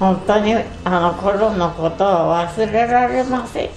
[0.00, 3.70] 本当にあの頃のことは忘れられませんよ。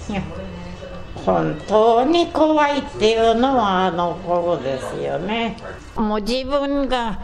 [1.25, 5.58] 本当に怖いっていうのはあの頃ですよね。
[5.98, 7.20] もう自分が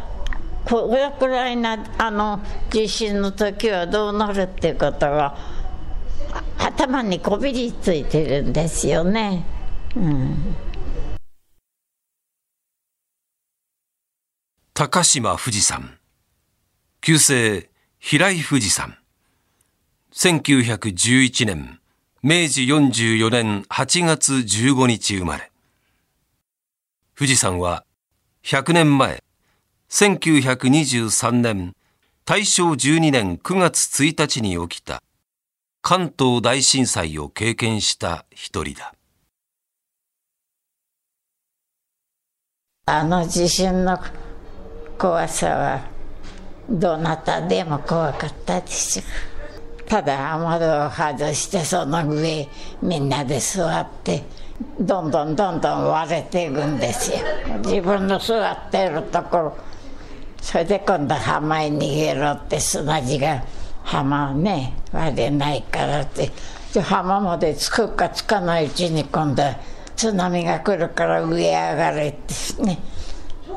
[0.66, 5.38] これくらいなあの地震の時はどうなるっていうことが
[6.58, 9.46] 頭にこびりついてるんですよね。
[9.96, 10.56] うん。
[14.74, 15.98] 高島富士山。
[17.00, 17.70] 旧姓
[18.02, 18.98] 平井富士山
[20.14, 21.80] 1911年
[22.24, 25.52] 明治44年8月15日生まれ。
[27.16, 27.84] 富士山は
[28.44, 29.22] 100年前
[29.90, 31.76] 1923年
[32.24, 35.04] 大正12年9月1日に起きた
[35.82, 38.94] 関東大震災を経験した一人だ。
[42.86, 44.00] あの地震の
[44.98, 45.99] 怖さは
[46.70, 49.04] どなたでも怖かったです
[49.88, 52.48] ただ雨戸を外してその上
[52.82, 54.24] みんなで座って
[54.80, 57.18] どんどんどんどん割れていくんですよ。
[57.64, 59.58] 自分の座ってるところ
[60.42, 63.44] それで今度浜へ逃げろって砂地が
[63.84, 66.30] 浜ね割れないからって。
[66.74, 69.44] で浜まで着くか着かないうちに今度
[69.96, 72.78] 津波が来るから上上がれってね。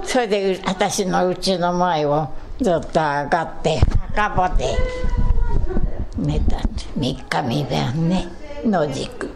[0.04, 2.30] それで私のうちの前を
[2.62, 4.76] ずっと上がって墓場で。
[6.16, 8.28] 寝た3日未晩ね。
[8.64, 9.30] 野宿。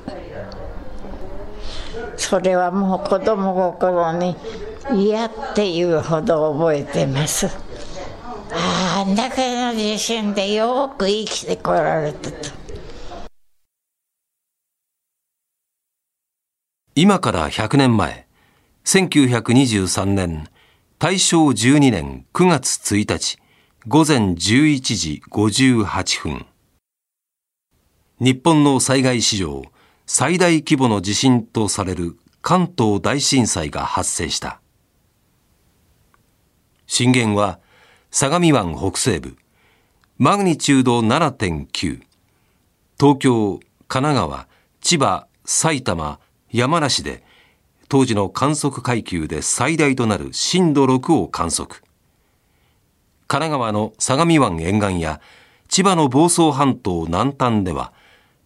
[2.17, 4.37] それはもう子供心に
[4.95, 7.49] 嫌っていうほど覚えてます。
[8.53, 12.37] あんだけの地震でよく生きてこられたと。
[16.95, 18.27] 今から100年前。
[18.85, 20.49] 1923年。
[20.99, 23.37] 大正12年9月1日
[23.87, 26.47] 午前11時58分。
[28.19, 29.65] 日本の災害史上
[30.07, 34.63] 最大規模の地震とされる関東大震災が発生した。
[36.87, 37.61] 震源は
[38.11, 39.37] 相模湾北西部
[40.17, 42.01] マグニチュード7.9
[42.99, 44.49] 東京神奈川
[44.81, 46.21] 千葉埼玉
[46.51, 47.26] 山梨で
[47.89, 51.83] 当時の観測階級で最大となる震度6を観測。
[53.29, 55.21] 神奈川の相模湾沿岸や
[55.69, 57.93] 千葉の房総半島南端では、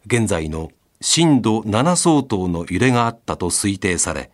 [0.07, 4.31] 現在の震度7相当の揺れがあったと推定され、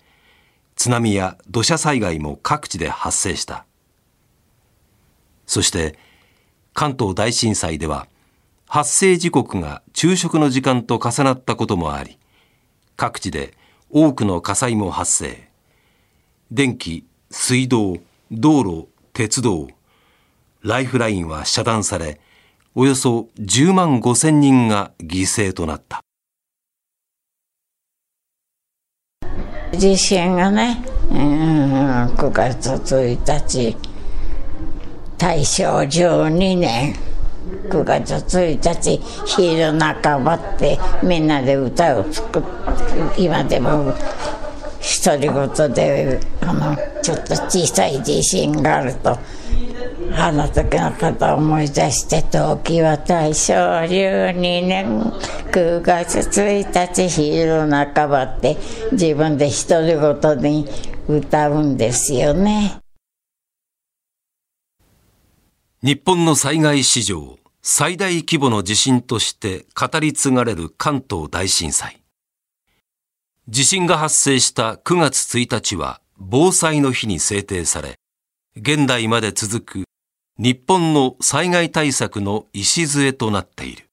[0.77, 3.65] 津波や土砂災害も各地で発生した。
[5.47, 5.99] そして、
[6.75, 8.09] 関東大震災では、
[8.69, 12.19] 発生時刻が昼食の時間と重なったこともあり、
[12.97, 13.55] 各地で
[13.91, 15.49] 多くの火災も発生。
[16.51, 17.97] 電気水道
[18.31, 19.69] 道路鉄道
[20.63, 22.21] ライフラインは遮断され
[22.75, 26.01] およそ10万5千人が犠牲となった。
[29.73, 33.77] 地震がね、うん、9月1日
[35.19, 37.06] 大正12年。
[37.69, 43.95] 9月1日昼半ばってみんなで歌を作って今でも
[45.05, 49.19] 独り言であのちょっと小さい地震があると
[50.15, 54.33] あの時のことを思い出して時は大正12
[54.67, 55.01] 年
[55.53, 58.57] 9月1日昼半ばって
[58.93, 60.69] 自分で独り言に
[61.09, 62.86] 歌うんですよね。
[65.83, 72.03] 日本の災害史上最大規模の地震として語り継がれる関東大震災。
[73.49, 77.97] 地震が発生した9月1日は防災の日に制定され、
[78.57, 79.85] 現代まで続く
[80.39, 83.85] 日本の災害対策の礎となっている。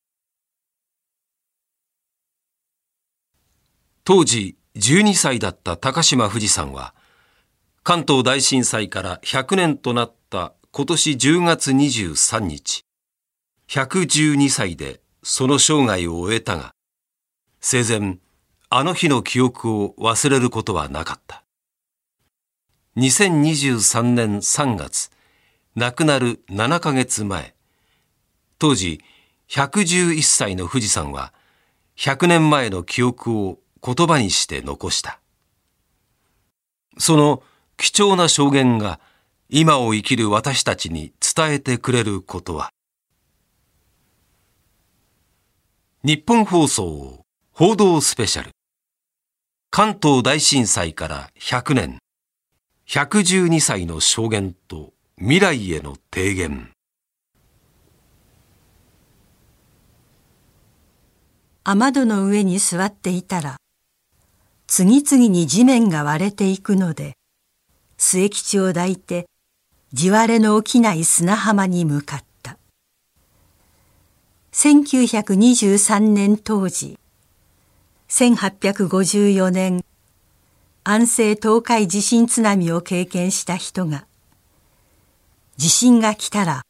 [4.06, 6.94] 当時12歳だった高島富士山は、
[7.84, 12.84] 関東大震災から100年となった今年10月23日、
[13.70, 16.74] 112歳でその生涯を終えたが、
[17.62, 18.18] 生前、
[18.72, 21.44] あの日の記憶を忘れることはなかった。
[22.98, 25.12] 2023年3月、
[25.76, 27.54] 亡くなる7ヶ月前、
[28.58, 29.00] 当時
[29.50, 31.34] 111歳の富士山は、
[31.98, 35.20] 100年前の記憶を言葉にして残した。
[36.98, 37.44] その
[37.78, 39.00] 貴重な証言が
[39.50, 42.70] 今を生きる私たちに伝えてくれることは、
[46.04, 48.52] 日本放送報道スペシャル。
[49.70, 52.00] 関東大震災から100年。
[52.88, 56.72] 112歳の証言と未来への提言。
[61.64, 63.58] 雨戸の上に座っていたら、
[64.68, 67.14] 次々に地面が割れていくので、
[67.98, 69.28] 末吉を抱いて、
[69.96, 72.58] 地割れの起きない砂浜に向かった。
[74.52, 76.98] 1923年当時、
[78.10, 79.86] 1854年、
[80.84, 84.08] 安政東海地震津波を経験した人が、
[85.58, 86.64] 地震が来たら、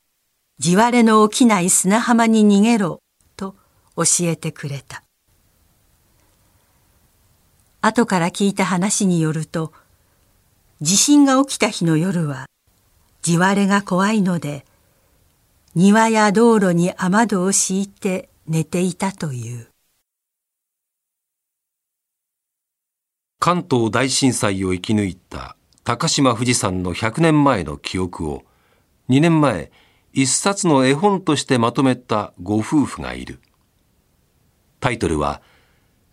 [0.59, 2.99] 地割れの起きない砂浜に逃げろ
[3.37, 3.55] と
[3.95, 5.01] 教えてくれた。
[7.79, 9.71] 後から聞いた話によると、
[10.81, 12.47] 地震が起きた日の夜は、
[13.23, 14.65] 地割れが怖いので、
[15.75, 19.69] 庭や道路に雨戸を敷いて寝ていたという。
[23.39, 25.55] 関東大震災を生き抜いた
[25.85, 28.43] 高島富士山の100年前の記憶を
[29.07, 29.71] 2年前
[30.11, 33.39] 一冊の絵本としてまとめたご夫婦がいる。
[34.81, 35.41] タイトルは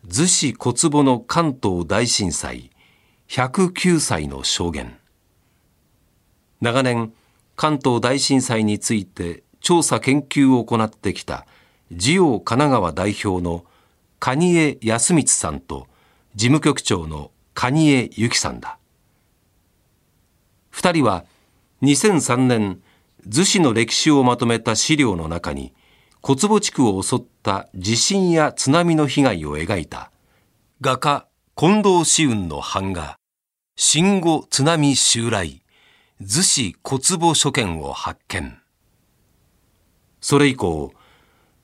[0.06, 2.70] 逗子小坪の関東大震災
[3.28, 5.00] 109歳の証言
[6.60, 7.12] 長年
[7.56, 11.46] 関東大震災について調査研究を行ってきた
[11.92, 13.64] ジオ神奈川代表の
[14.18, 15.86] 蟹江康光さんと
[16.34, 18.78] 事務局長の蟹江由紀さんだ。
[20.70, 21.24] 二人は
[21.82, 22.80] 2003年
[23.26, 25.72] 逗子の歴史をまとめた資料の中に
[26.20, 30.10] 小坪地区を襲った地震や津波の被害を描いた。
[30.82, 31.26] 画家
[31.56, 33.16] 近藤紫雲の版画
[33.76, 35.62] 新後津波襲来。
[36.20, 38.58] 逗子小坪書見を発見
[40.20, 40.93] それ以降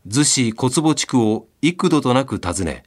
[0.08, 2.84] 逗子小坪地区を幾度となく訪ね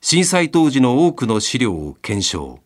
[0.00, 2.60] 震災当時の多くの資料を検証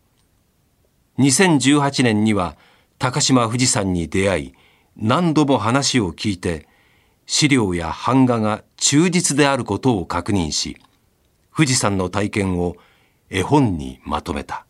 [1.19, 2.55] 2018年には
[2.99, 4.53] 高島富士山に出会い
[4.95, 6.67] 何度も話を聞いて
[7.25, 10.77] 資料や版画が忠実であることを確認し、
[11.55, 12.75] 富士山の体験を
[13.29, 14.64] 絵本にまとめた。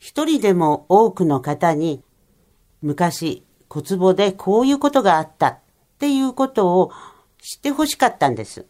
[0.00, 2.02] 一人でも多くの方に、
[2.82, 5.58] 昔、小壺でこういうことがあったっ
[5.98, 6.90] ていうことを
[7.40, 8.64] 知ってほしかったんです。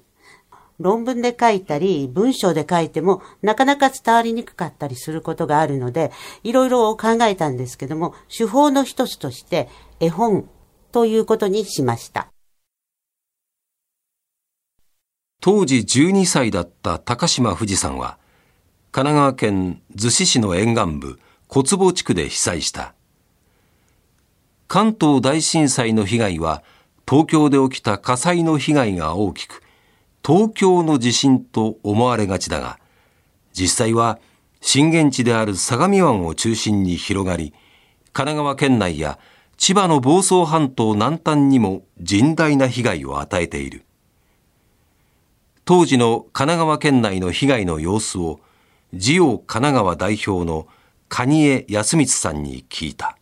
[0.80, 6.10] 論文で書いたり、文章で書いても、なかなか伝わりにくかったりすることがあるので、
[6.42, 9.68] いろいろ考えたんですけども、手法の一つとして、
[10.00, 10.48] 絵本
[10.90, 12.28] ということにしました。
[15.40, 18.18] 当時12歳だった高島富士さんは、
[18.92, 22.92] 神奈川県逗子市の沿岸部小坪地区で被災した。
[24.66, 26.64] 関東大震災の被害は、
[27.08, 29.62] 東京で起きた火災の被害が大きく、
[30.26, 32.80] 東京の地震と思われがちだが、
[33.52, 34.18] 実際は
[34.60, 37.52] 震源地である相模湾を中心に広がり、
[38.12, 39.20] 神奈川県内や
[39.56, 43.84] 千葉の房総半島南端にも甚大な被害を与えている。
[45.64, 48.40] 当時の神奈川県内の被害の様子を、
[48.92, 50.66] ジオ神奈川代表の
[51.08, 53.16] 蟹江康光さんに聞いた。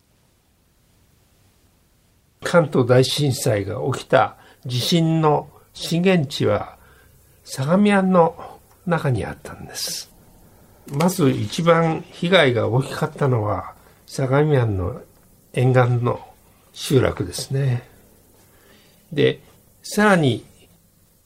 [2.43, 6.77] 関東大震災が起きた地震の震源地は
[7.43, 10.11] 相模湾の中にあったんです。
[10.87, 13.75] まず一番被害が大きかったのは
[14.07, 15.01] 相模湾の
[15.53, 16.19] 沿岸の
[16.73, 17.87] 集落ですね。
[19.11, 19.41] で、
[19.83, 20.45] さらに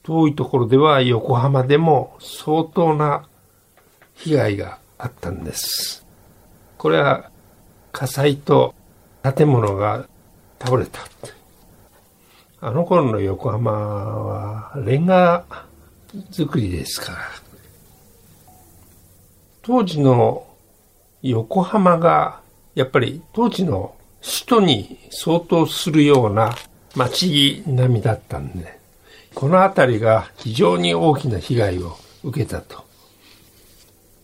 [0.02, 3.26] 遠いところでは横浜でも相当な
[4.14, 6.06] 被害があったんです。
[6.78, 7.30] これは
[7.92, 8.74] 火災と
[9.22, 10.06] 建物が
[10.58, 11.00] 倒れた。
[12.60, 15.44] あの頃の横浜はレンガ
[16.30, 17.18] 作りですから。
[19.62, 20.46] 当時の
[21.22, 22.40] 横浜が
[22.74, 26.54] やっぱり当時の首都に相当するような
[26.94, 28.78] 街並みだったんで、
[29.34, 32.83] この辺りが非常に大きな被害を受けたと。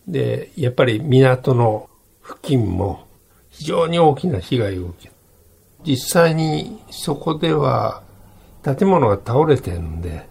[0.07, 1.89] で、やっぱり港の
[2.23, 3.07] 付近も
[3.49, 5.11] 非常に大きな被害を受け
[5.83, 8.03] 実際にそこでは
[8.63, 10.27] 建物が倒れてるんで、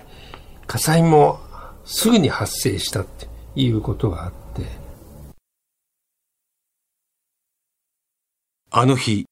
[0.67, 1.41] 火災も
[1.85, 4.63] すぐに発生したっていうことがあって。
[8.71, 9.27] あの日、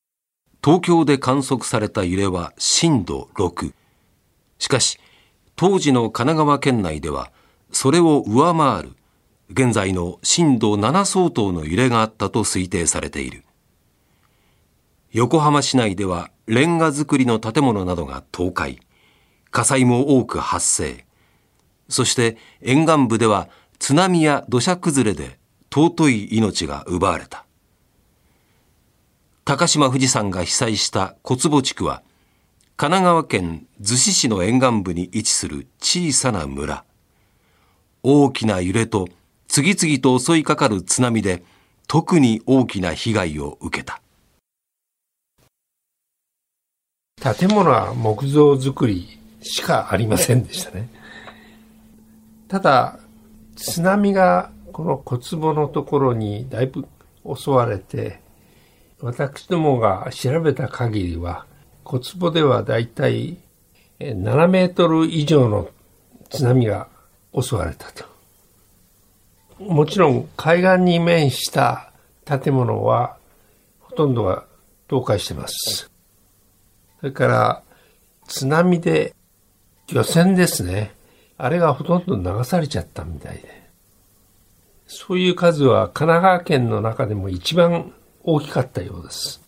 [0.65, 3.73] 東京で観測された揺れは震度6。
[4.59, 4.99] しかし、
[5.55, 7.31] 当時の神奈川県内では、
[7.71, 8.97] それを上回る、
[9.51, 13.45] 現在の震度7相当の揺れがあったと推定されている。
[15.11, 18.79] 横浜市内では、レンガ造りの建物などが倒壊、
[19.51, 21.07] 火災も多く発生。
[21.89, 25.39] そして沿岸部では津波や土砂崩れで
[25.75, 27.47] 尊い命が奪われた。
[29.45, 32.03] 高島富士山が被災した小坪地区は、
[32.77, 36.85] 神奈川県逗子市の沿岸部に位置する小さな村。
[38.03, 39.09] 大きな揺れと
[39.59, 41.43] 次々と襲いかかる津波で
[41.89, 44.01] 特に大きな被害を受けた。
[47.35, 50.89] 建物は木造造りしかありませんでしたね。
[52.47, 53.01] ただ、
[53.57, 56.87] 津波がこの小坪のところにだいぶ
[57.37, 58.21] 襲われて、
[59.01, 61.47] 私どもが調べた限りは、
[61.83, 63.39] 小坪ではだいたい
[63.99, 65.69] 7メートル以上の
[66.31, 66.87] 津波が
[67.35, 68.18] 襲われたと。
[69.59, 71.93] もちろん海岸に面した
[72.25, 73.17] 建物は
[73.81, 74.45] ほとんどが
[74.89, 75.91] 倒壊してます。
[77.01, 77.63] それから
[78.27, 79.15] 津波で
[79.93, 80.93] 漁船ですね。
[81.37, 83.69] あれがほとんど流されちゃったみたいで。
[84.87, 89.41] そういう数は神奈川県の中でも一番大きかったようです。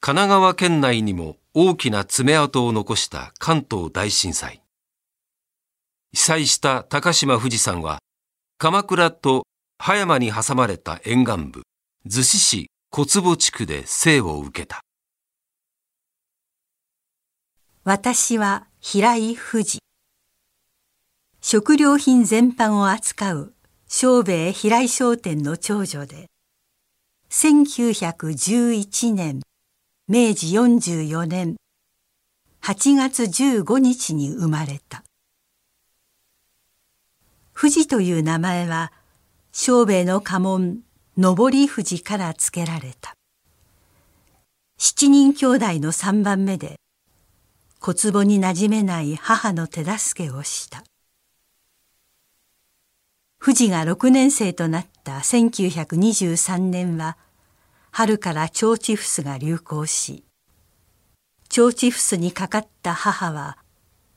[0.00, 4.62] 神奈川県内にも大きな爪痕を残した関東大震災。
[6.12, 7.98] 被災した高島富士山は、
[8.58, 9.46] 鎌倉と
[9.78, 11.62] 葉山に挟まれた沿岸部、
[12.06, 14.80] 逗子市小坪地区で生を受けた。
[17.84, 19.78] 私は平井富士。
[21.40, 23.54] 食料品全般を扱う
[23.86, 26.26] 小兵衛平井商店の長女で、
[27.30, 29.40] 1911年
[30.08, 31.56] 明治44年
[32.62, 35.05] 8月15日に生まれた。
[37.58, 38.92] 富士という名前は
[39.50, 40.80] 小兵衛の家紋
[41.16, 43.14] 上り富士から付けられた。
[44.76, 46.76] 七人兄弟の三番目で
[47.80, 50.84] 小坪に馴染めない母の手助けをした。
[53.42, 57.16] 富士が6年生となった1923年は
[57.90, 60.24] 春から腸チフスが流行し
[61.56, 63.56] 腸チフスにかかった母は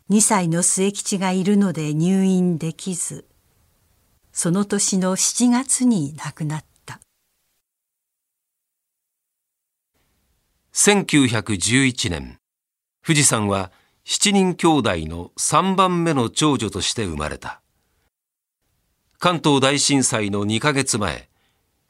[0.10, 3.29] 2歳の末吉がいるので入院できず
[4.32, 7.00] その年の7月に亡くなった。
[10.74, 12.40] 1911年
[13.06, 13.72] 富士山は
[14.06, 17.62] 7人兄弟の3番目の長女として生まれた。
[19.18, 21.30] 関東大震災の2ヶ月前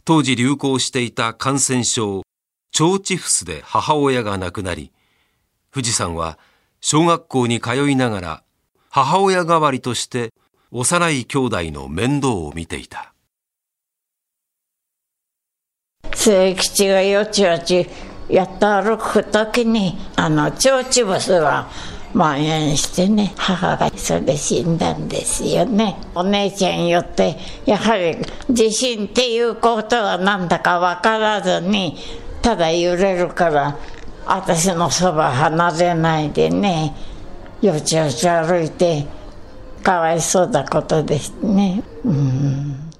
[0.05, 2.23] 当時流行していた感染症、
[2.79, 4.91] 腸チフスで母親が亡くなり、
[5.71, 6.39] 富士山は
[6.81, 8.43] 小学校に通いながら
[8.89, 10.31] 母親代わりとして
[10.71, 13.13] 幼い兄弟の面倒を見ていた。
[16.13, 17.87] 末吉がよちよち
[18.29, 21.69] やって歩くときに、あの、腸チフスは
[22.13, 28.17] 蔓延してね母がそれで死んだんですよねお姉ちゃんよってやはり
[28.49, 31.97] 地震っていうことはなんだか分からずに
[32.41, 33.77] ただ揺れるから
[34.25, 36.95] 私のそば離れないでね
[37.61, 39.05] よちよち歩いて
[39.89, 41.81] かわいそうなことですね。
[42.05, 42.91] うん。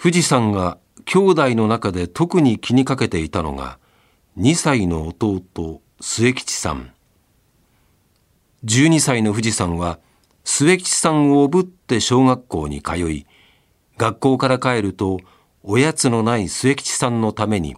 [0.00, 3.80] 富士山が兄弟の中で特に気にかけていたのが
[4.38, 6.94] 2歳の弟末吉さん。
[8.64, 9.98] 12歳の富士山は
[10.44, 13.26] 末吉さんをおぶって小学校に通い
[13.98, 15.18] 学校から帰ると
[15.64, 17.76] おやつのない末吉さんのために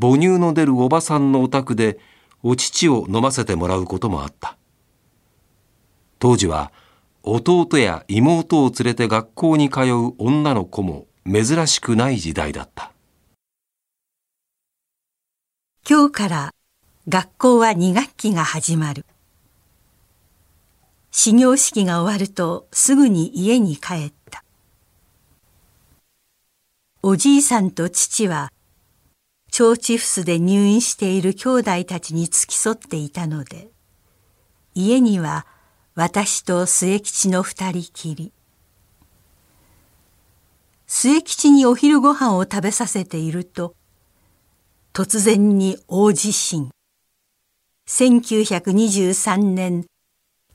[0.00, 1.98] 母乳の出るおばさんのお宅で
[2.44, 4.56] お乳を飲ませてもらうこともあった。
[6.22, 6.70] 当時は
[7.24, 12.92] 弟や妹を連れて学校に通う女の子も珍しくない時代だった
[15.84, 16.50] 今日から
[17.08, 19.04] 学校は2学期が始まる。
[21.10, 24.44] 始業式が終わるとすぐに家に帰った。
[27.02, 28.52] おじいさんと父は、
[29.58, 33.70] 腸チフスで入院している兄弟たちに付き添っていたので、
[34.76, 35.46] 家には
[35.94, 38.32] 私と末吉の二人きり。
[40.86, 43.74] 末吉にお昼ご飯を食べさせていると、
[44.92, 46.70] 突然に大地震。
[47.88, 49.84] 1923年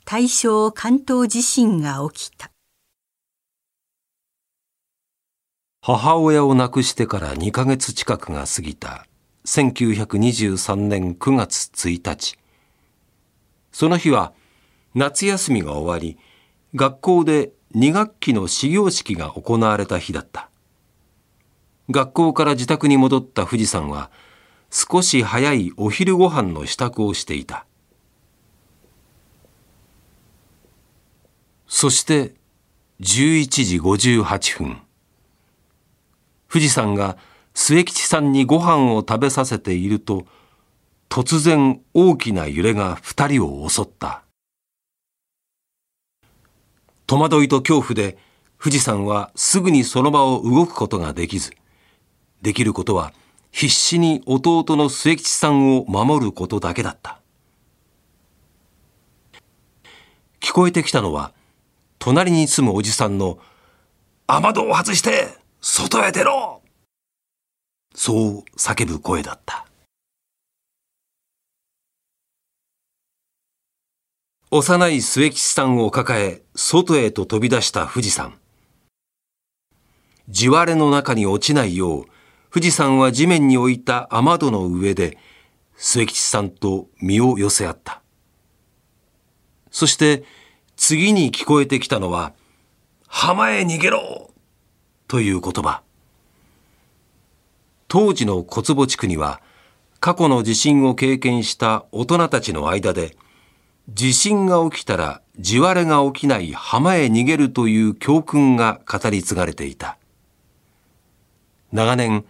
[0.05, 2.49] 大正関東地震が起きた
[5.81, 9.05] 母親を亡くしてから2ヶ月近くが過ぎた
[9.45, 12.37] 1923年9月1日
[13.73, 14.31] その日は
[14.97, 16.17] 夏休みが終わり
[16.73, 20.49] 学校で2学期の始業式が行われた日だった
[21.91, 24.09] 学校から自宅に戻った富士山は
[24.71, 27.65] 少し早いお昼ご飯の支度をしていた。
[31.67, 32.33] そして
[32.99, 34.81] 11時58分。
[36.49, 37.17] 富士山が
[37.53, 40.25] 末吉さんにご飯を食べさせていると、
[41.07, 44.23] 突然大きな揺れが二人を襲った。
[47.07, 48.17] 戸惑いと恐怖で、
[48.61, 51.51] 富士山はすぐにその場を動くことができず、
[52.41, 53.13] できることは
[53.51, 57.21] 必死に弟の末吉さんを守ることだけだった。
[60.41, 61.33] 聞こえてきたのは、
[61.97, 63.39] 隣に住むおじさんの、
[64.27, 65.29] 雨戸を外して
[65.61, 66.61] 外へ出ろ
[67.95, 69.66] そう叫ぶ声だった。
[74.49, 78.39] 幼い末吉さんを抱え、外へと飛び出した富士山。
[80.29, 82.05] 地割れの中に落ちないよう、
[82.49, 85.17] 富士山は地面に置いた雨戸の上で、
[85.75, 88.01] 末吉さんと身を寄せ合った。
[89.69, 90.23] そして、
[90.77, 92.31] 次に聞こえてきたのは、
[93.05, 94.31] 浜へ逃げろ
[95.09, 95.81] という言葉。
[97.89, 99.41] 当時の小坪地区には、
[99.99, 103.17] 過去の地震を経験した大人たちの間で、
[103.89, 109.97] 地震が起きたら地割れが起きない浜へ逃げるという教訓が語り継がれていた。
[111.71, 112.25] 長年、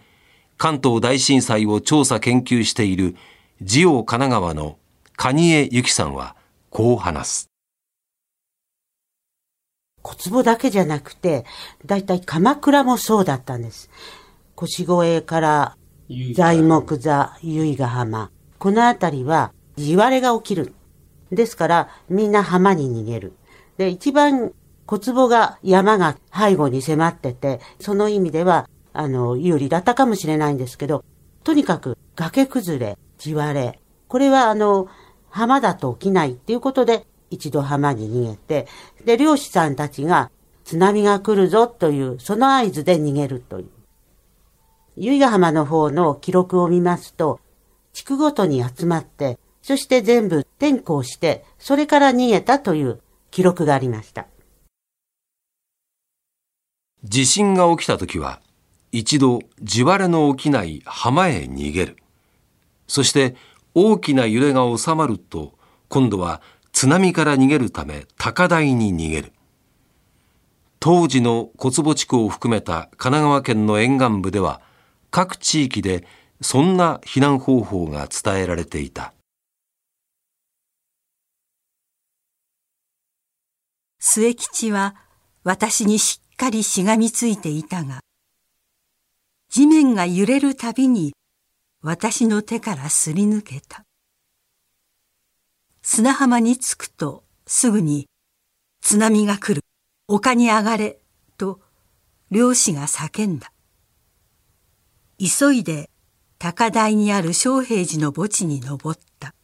[0.56, 3.16] 関東大震災を調査研究している
[3.60, 4.78] ジオ神奈川の
[5.16, 6.36] 蟹江由紀さんは
[6.70, 7.50] こう話す。
[10.02, 11.44] 小坪だけじゃなくて、
[11.84, 13.90] だいたい鎌倉もそうだったんです。
[14.54, 15.76] 腰越から
[16.34, 18.30] 材木座、由比ヶ浜。
[18.58, 20.74] この辺りは地割れが起きる。
[21.30, 23.32] ですから、みんな浜に逃げる。
[23.76, 24.52] で、一番
[24.86, 31.04] 小坪が山が背後に迫ってて、その意味では、あの、有利だったかもしれないんですけど、
[31.44, 34.88] とにかく崖崩れ、地割れ、これはあの、
[35.28, 38.66] 浜だと起きないっていうことで、一度浜に逃げて、
[39.04, 40.30] で、漁師さんたちが
[40.64, 43.68] 津波が来るぞという、その合図で逃げるという。
[44.96, 47.40] 由比ヶ浜の方の記録を見ますと、
[47.92, 54.26] 地区ごとに集まって、そして全部転校して、それから逃げたという記録がありました。
[57.04, 58.40] 地震が起きた時は、
[58.92, 61.98] 一度地割れの起きない浜へ逃げる。
[62.86, 63.36] そして
[63.74, 65.52] 大きな揺れが収まると、
[65.90, 66.40] 今度は
[66.72, 69.32] 津波から逃げるため高台に逃げる。
[70.80, 74.62] 当時の小坪地区を含めた神奈川県の沿岸部では、
[75.10, 76.06] 各地域で
[76.40, 79.12] そんな避難方法が伝えられていた。
[84.00, 84.94] 末吉は
[85.42, 88.00] 私にしっかりしがみついていたが、
[89.50, 91.14] 地面が揺れるたびに
[91.82, 93.84] 私の手からすり抜けた。
[95.82, 98.08] 砂浜に着くとすぐに
[98.80, 99.64] 津波が来る、
[100.06, 101.00] 丘に上がれ、
[101.36, 101.60] と
[102.30, 103.52] 漁師が叫んだ。
[105.18, 105.90] 急いで
[106.38, 109.34] 高台にある昌平寺の墓地に登った。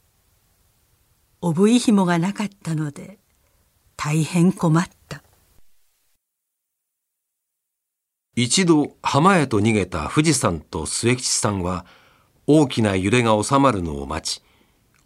[1.41, 3.19] おぶい紐がなかったので
[3.97, 5.23] 大変困った。
[8.37, 11.87] 一度浜へと逃げた富士山と末吉さんは
[12.47, 14.43] 大きな揺れが収まるのを待ち、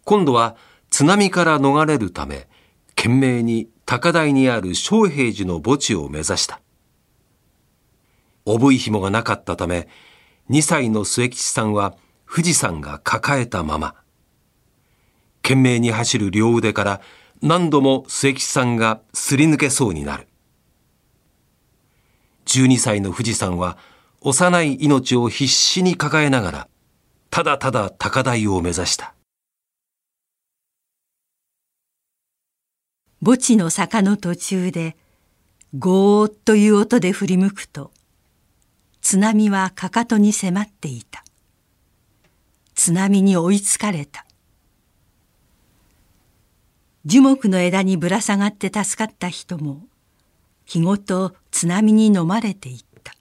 [0.03, 0.55] 今度は
[0.89, 2.47] 津波から逃れるため、
[2.95, 6.59] 懸命に高台にある昌平寺の墓地を目指した。
[8.45, 9.87] おぶい紐がなかったため、
[10.49, 11.95] 2歳の末吉さんは
[12.27, 13.95] 富士山が抱えたまま。
[15.43, 17.01] 懸命に走る両腕から
[17.41, 20.27] 何度も末吉さんがすり抜けそうになる。
[22.45, 23.77] 12歳の富士山は
[24.21, 26.67] 幼い命を必死に抱えながら、
[27.29, 29.13] ただただ高台を目指した。
[33.23, 34.97] 墓地の坂の途中で、
[35.77, 37.91] ゴーッという音で振り向くと、
[39.01, 41.23] 津波はかかとに迫っていた。
[42.75, 44.25] 津波に追いつかれた。
[47.09, 49.81] 樹木の枝にぶら下がって助かった人も、
[50.65, 53.15] 日ごと津波に飲まれていった。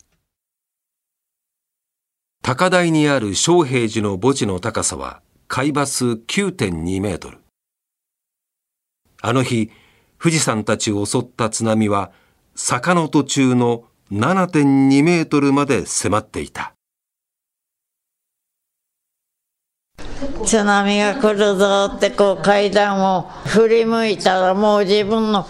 [2.42, 7.38] 高台にある昌平寺の墓地の高さは海抜9.2メートル。
[9.22, 9.70] あの日、
[10.20, 12.12] 富士山たちを襲った津波は
[12.54, 16.74] 坂の途中の7.2メートルまで迫っていた。
[20.44, 25.46] 津波が来るぞってこう階段を振り向いたらもう自分の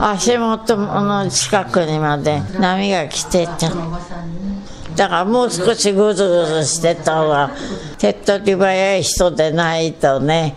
[0.00, 3.70] 足元の近くにまで波が来てた。
[4.96, 7.50] だからもう少しぐずぐずしてたわ。
[7.98, 10.54] 手っ取り早い人でないとね。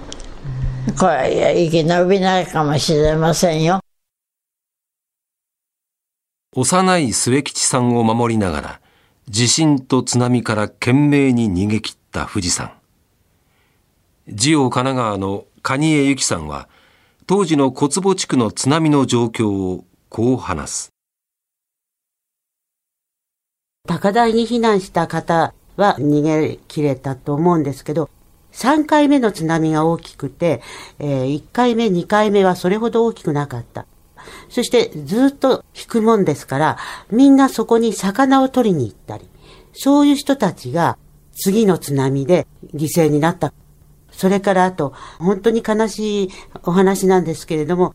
[0.99, 3.79] これ生き延びないかもしれませんよ。
[6.55, 8.79] 幼い末吉さんを守りながら、
[9.27, 12.82] 地震と津波から懸命に逃げ切った富士山。
[14.29, 16.69] ジオ神奈川の蟹江由紀さんは、
[17.27, 20.89] 当時の小坪地区の津波の状況をこう話す。
[23.85, 28.09] 高台に避難した方は逃げ切れたと思うんですけど、
[28.53, 30.61] 3回目の津波が大きくて、
[30.99, 33.85] えー、1回目、2回目はそれほど大きくなかった。
[34.47, 36.77] そしてずっと引くもんですから、
[37.11, 39.27] みんなそこに魚を取りに行ったり、
[39.73, 40.97] そういう人たちが
[41.33, 43.53] 次の津波で犠牲になった。
[44.13, 46.29] それからあと、本当に悲しい
[46.63, 47.93] お話なんですけれども、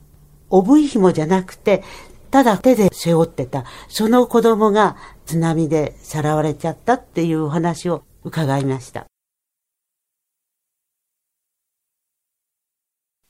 [0.51, 1.83] おぶい紐じゃなくて、
[2.31, 9.07] ただ手で背負ってた、その子供が津波でさらわれちゃったっていうお話を伺いました。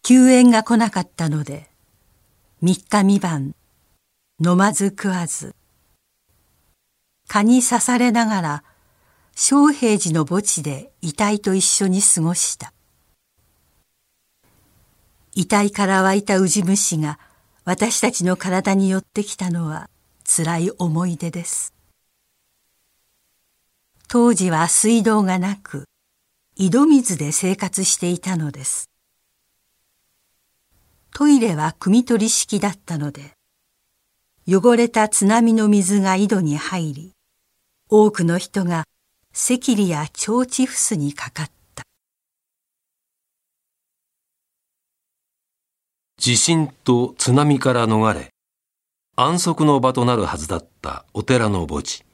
[0.03, 1.68] 救援が来なかったので、
[2.61, 3.55] 三日三晩、
[4.44, 5.55] 飲まず食わず、
[7.29, 8.64] 蚊に刺されながら、
[9.33, 12.72] 昌平寺の墓地で遺体と一緒に過ごした。
[15.38, 17.16] 遺体から湧いたウジ虫が
[17.64, 19.88] 私たちの体に寄ってきたのは
[20.24, 21.72] 辛い思い出です。
[24.09, 25.85] 当時は水道がなく、
[26.57, 28.90] 井戸水で生活していたのです。
[31.14, 33.35] トイレは汲み取り式だったので、
[34.48, 37.12] 汚れた津波の水が井戸に入り、
[37.88, 38.87] 多くの人が
[39.33, 41.53] 赤痢や腸チフスにかかった。
[46.18, 48.31] 地震と津波から逃れ、
[49.14, 52.04] 安息の場となるはずだったお寺の墓地。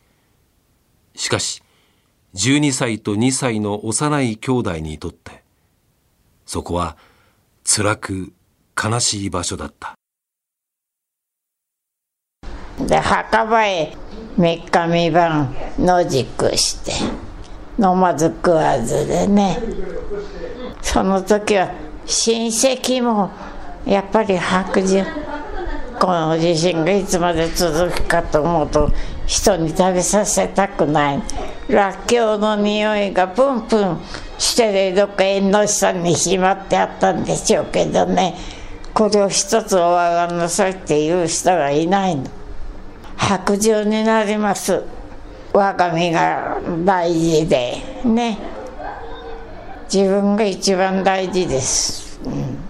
[1.16, 1.62] しかし、
[2.34, 5.42] 12歳と2歳の幼い兄弟にとって、
[6.44, 6.98] そこは
[7.64, 8.34] 辛く
[8.76, 9.94] 悲しい場所だった。
[12.78, 13.96] で、墓場へ
[14.36, 16.92] 3日三晩野宿して、
[17.82, 19.58] 飲まず食わずでね、
[20.82, 21.72] その時は
[22.04, 23.30] 親戚も
[23.86, 25.04] やっぱり白状
[25.98, 28.90] この地震がいつまで続くかと思うと
[29.26, 31.22] 人に食べさせたくない。
[31.68, 33.98] らっきょうの匂いがプンプン
[34.38, 38.34] してるどっか縁の下にしまってあったんでしょうけどね。
[38.92, 42.24] これを一つおわがなさいっていう人がいないの。
[43.16, 44.82] 白状になります。
[45.52, 48.38] 我が身が大事でね。
[49.92, 52.63] 自分が一番大事です、うん。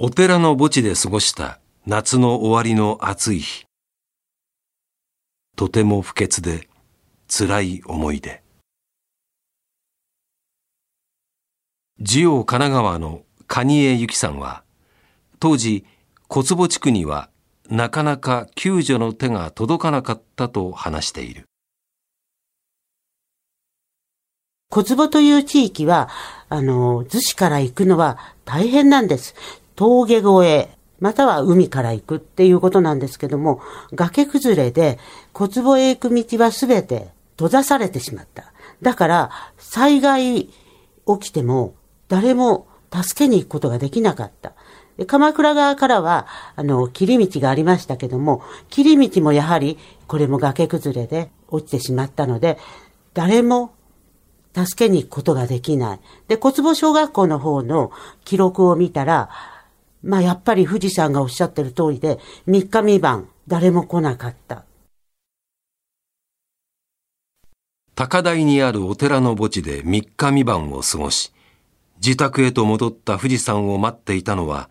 [0.00, 3.66] お寺の墓地で過ごした夏の終わりの暑い日。
[5.56, 6.68] とても不潔で
[7.26, 8.40] 辛い思い出。
[11.98, 14.62] ジオ神奈川の蟹江由紀さんは、
[15.40, 15.84] 当時、
[16.28, 17.28] 小坪地区には
[17.68, 21.46] なかなか救助の手が届かなかったと話している。
[24.70, 26.08] 小坪という地域は、
[26.48, 29.34] あの、逗子から行くのは大変なんです。
[29.78, 33.60] 峠越え、または海から行くっていうことなんですけども、
[33.94, 34.98] 崖崩れで
[35.32, 38.52] 小坪へ行く道はすべて閉ざされてしまった。
[38.82, 40.50] だから、災害起
[41.20, 41.74] きても
[42.08, 44.54] 誰も助けに行くことができなかった。
[45.06, 52.58] 鎌倉側からは、あの、切り道がありましたけども、切り道もやはり、これも崖崩れで落ちてしまったので、
[53.14, 53.70] 誰も
[54.56, 56.00] 助けに行くことができない。
[56.26, 57.92] で、小坪小学校の方の
[58.24, 59.30] 記録を見たら、
[60.02, 64.64] まあやっぱり富士山がおっしゃってる通りで、3日三晩誰も来なかった。
[67.94, 71.32] 高台にあるお寺の墓地で3日三晩を過ごし、
[71.96, 74.70] 自宅へと戻った富士山を待っていたのは、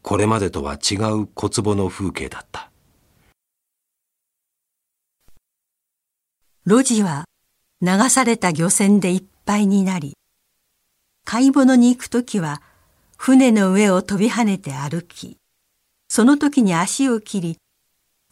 [0.00, 2.70] これまでとは違う小坪の風景だった。
[6.64, 7.26] 路地は
[7.82, 10.16] 流された漁船でいっぱいになり、
[11.24, 12.62] 買い物に行くときは
[13.16, 15.38] 船の上を飛び跳ねて歩き、
[16.08, 17.58] その時に足を切り、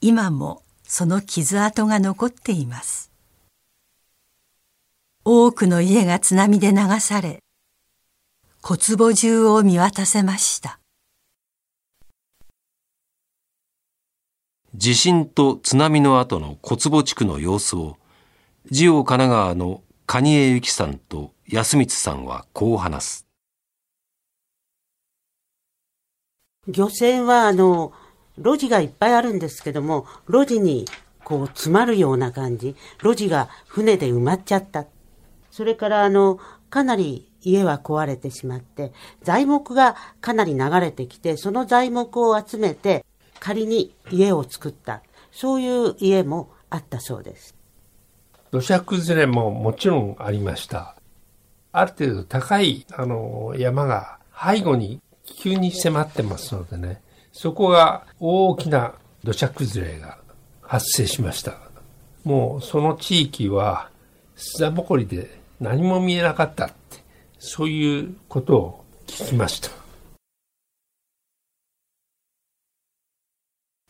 [0.01, 3.11] 今もその傷跡が残っています。
[5.25, 7.40] 多くの家が津波で流され、
[8.61, 10.79] 小坪中を見渡せました。
[14.75, 17.97] 地震と津波の後の小坪地区の様子を、
[18.70, 23.24] ジオ神奈川の蟹江由紀さんと安光さんはこう話す。
[26.68, 27.92] 漁船は、あの、
[28.38, 30.87] 路地がいっぱいあるんですけども、路地に
[31.22, 34.87] こう詰まるような感じ、路地が船で埋まっちゃった。
[35.50, 36.38] それからあの、
[36.70, 43.05] かなり家は壊れてしまって、材木がかなり流れてきて、その材木を集めて
[43.38, 45.03] 仮に家を作った。
[45.31, 47.55] そういう家もあったそうです。
[48.50, 50.96] 土砂崩れももちろんありました。
[51.72, 57.01] ある程度高い、あの、山が背後に急に迫ってますのでね、
[57.33, 60.19] そこが大きな土砂崩れが
[60.63, 61.59] 発生しました。
[62.25, 63.91] もうその地域は
[64.37, 67.03] 砂ぼこりで何も見えなかったって、
[67.39, 69.71] そういうことを聞きました。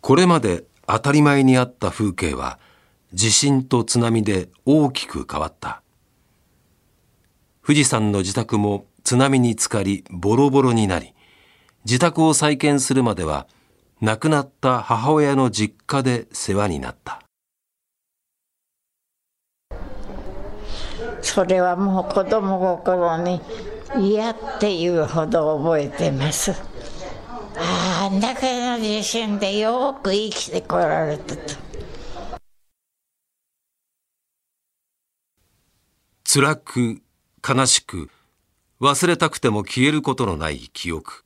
[0.00, 2.58] これまで当たり前にあった風景は
[3.14, 5.82] 地震と津波で大きく変わった。
[7.64, 11.14] 富士山の自宅も津波に浸かりボロボロになり、
[11.84, 13.46] 自宅を再建するまでは
[14.00, 17.20] 亡くなった母親の実家で世話になった。
[21.20, 23.40] それはもう子供心に
[23.98, 26.52] 嫌っていうほど覚えてます。
[27.56, 31.54] あんだけの地震でよく生きてこられたと。
[36.24, 37.02] 辛く
[37.46, 38.10] 悲しく
[38.80, 41.23] 忘れたくても消えることのない記憶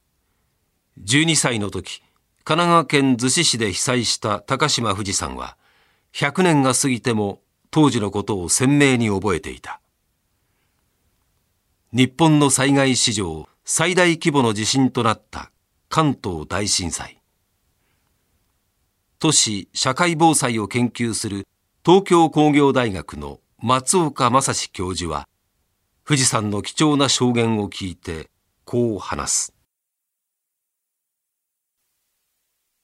[1.05, 2.03] 12歳の時
[2.45, 5.57] 神奈川県逗子市で被災した高島富士山は
[6.15, 9.81] 100年が過ぎても当時のことを鮮明に覚えていた。
[11.93, 15.51] 日本の災害史上最大規模の地震となった
[15.89, 17.21] 関東大震災。
[19.19, 21.47] 都市社会防災を研究する
[21.85, 25.29] 東京工業大学の松岡正史教授は
[26.07, 28.31] 富士山の貴重な証言を聞いて
[28.65, 29.58] こう話す。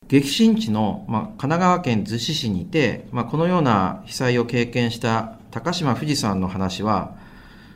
[0.09, 7.17] 激震地の、まあ、神奈川県逗子市にて、まあ、このような被災を経験した高島富士山の話は、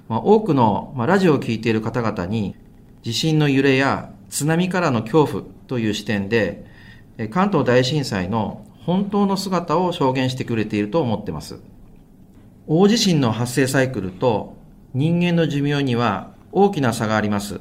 [0.08, 2.54] まあ、多くの、まあ、ラジオを聴いている方々に
[3.02, 6.66] 地震の揺れや津波からの恐怖という視点で
[7.30, 11.60] 関東大震災の本当の姿を証言してくれていると思っています。
[12.66, 14.56] 大地震の発生サイクルと
[14.94, 17.60] 人間の寿命には大きな差があります。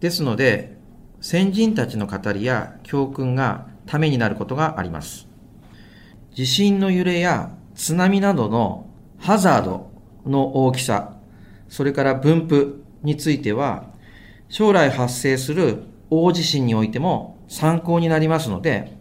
[0.00, 0.77] ですので、
[1.20, 5.26] 先人たちの語りや教訓がためになることがあります。
[6.32, 9.90] 地震の揺れや津波などのハザード
[10.24, 11.16] の大きさ、
[11.68, 13.86] それから分布については、
[14.48, 18.96] 将来発生する大地震においても参考になりますので、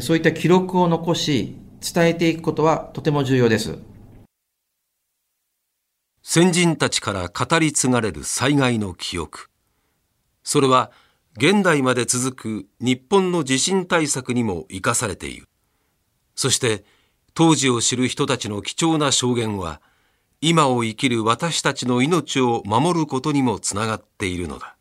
[0.00, 3.78] そういった記録を残し、伝えていくことはとても重要です。
[6.22, 9.48] 先人たちから語り継がれる災害の記憶。
[10.42, 10.90] それは
[11.36, 15.46] 現代まで続く日本の地震対策にも生かされている。
[16.34, 16.84] そして
[17.34, 19.80] 当時を知る人たちの貴重な証言は
[20.40, 24.76] 今を生きる私たちの命を守ることにもつながっているのだ。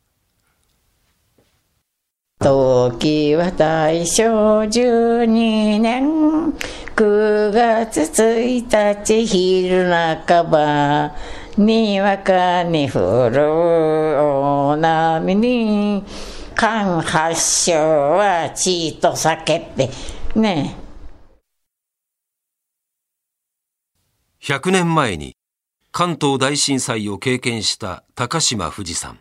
[2.40, 4.24] 時は大正
[4.62, 6.54] 12年
[6.96, 11.16] 9月1日昼半ば
[11.58, 13.42] にわかに降る
[14.18, 16.06] 大波に
[16.60, 17.74] 間発祥
[18.18, 19.90] は地と酒って
[20.36, 20.76] ね
[24.44, 25.38] 100年前に
[25.94, 29.20] 関東大震災を経験した高島富士山。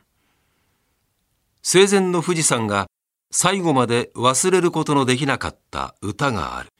[1.62, 2.88] 生前の富士山が
[3.30, 6.70] 最後まで忘れることのできなかった歌がある。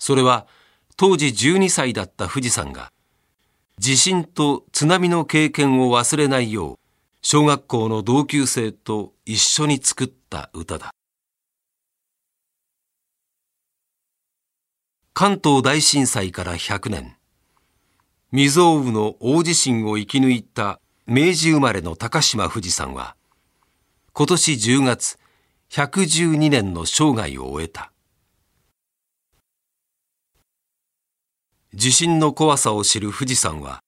[0.00, 0.48] それは
[0.96, 2.90] 当時12歳だった富士山が
[3.78, 6.81] 地震と津波の経験を忘れないよう
[7.24, 10.90] 小学校の同級生と一緒に作った歌だ。
[15.14, 17.16] 関東大震災から100年。
[18.32, 23.14] 未曾有の大地震を生き抜いた明治生まれの高島富士山は
[24.14, 25.18] 今年10月
[25.70, 27.92] 112年の生涯を終えた。
[31.72, 33.80] 地震の怖さを知る富士山は、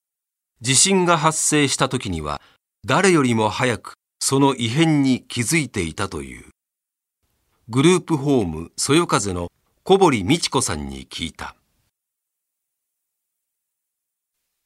[0.63, 2.41] 地震が発生した時には
[2.87, 6.45] 誰よりも早くその異変に気づいていたという。
[7.69, 9.49] グループホームそよ風の
[9.85, 11.55] 小堀美智子さんに聞いた。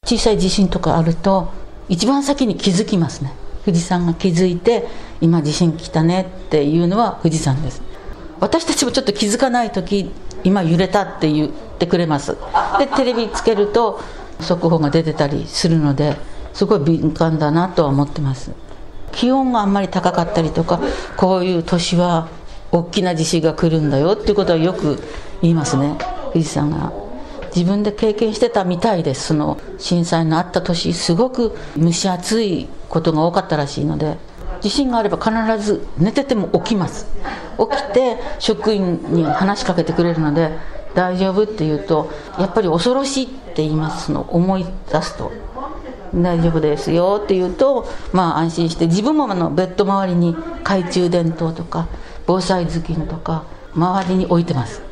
[0.05, 1.53] 小さい地震とかあると
[1.89, 3.33] 一番先に気づきますね。
[3.65, 4.89] 富士山が気づいて
[5.21, 7.83] 今地震来たねっていうのは富士山です
[8.41, 10.11] 私たちもちょっと気づかない時
[10.43, 12.37] 今揺れたって言ってくれます
[12.79, 14.01] でテレビつけると
[14.41, 16.17] 速報が出てたりするので
[16.59, 18.51] すごい敏感だなとは思ってます。
[19.13, 20.81] 気温があんまり高かったりとか
[21.17, 22.27] こういう年は
[22.73, 24.99] 大きな地震が来るんだよっていうことはよく
[25.41, 25.97] 言いますね。
[26.33, 26.93] 富士山が。
[27.55, 29.29] 自分で経験してたみたいです。
[29.29, 34.19] その震災のあった年すごく蒸し暑いことが多かったらしいので。
[34.61, 37.07] 地震があれば必ず寝てても起きます。
[37.57, 40.51] 起きて職員に話しかけてくれるので
[40.97, 45.31] 大丈夫って言うとやっぱり恐ろしいって言いますの思い出すと。
[46.15, 51.89] 大丈夫ですよって言うとまあ安心して自分もあのベッド周りに懐中電灯とか
[52.27, 53.45] 防災頭巾とか
[53.75, 54.83] 周りに置いてます。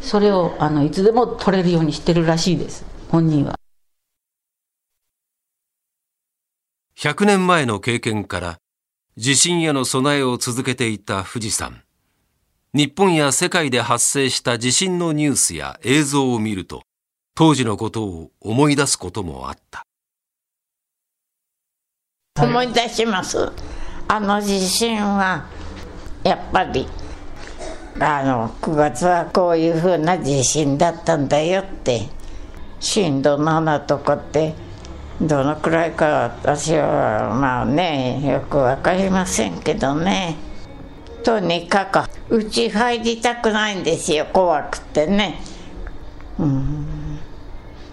[0.00, 3.54] それをあのいつでも取れるようにしてるらしいです本人は。
[6.96, 8.58] 100年前の経験から
[9.16, 11.82] 地震への備えを続けていた富士山。
[12.74, 16.82] 日本や世界で発生した地震のニュースや映像を見ると
[17.34, 19.87] 当時のことを思い出すこともあった。
[22.42, 23.50] 思い出します。
[24.06, 25.46] あの地震は
[26.24, 26.86] やっぱり
[28.00, 32.08] あの9月はこういうふうな地震だったんだよって
[32.80, 34.54] 震度7とかって
[35.20, 36.06] どのくらいか
[36.42, 40.36] 私はまあねよく分かりませんけどね。
[41.24, 45.40] とにかくうち入りたくないんですよ怖くてね。
[46.38, 47.18] うん。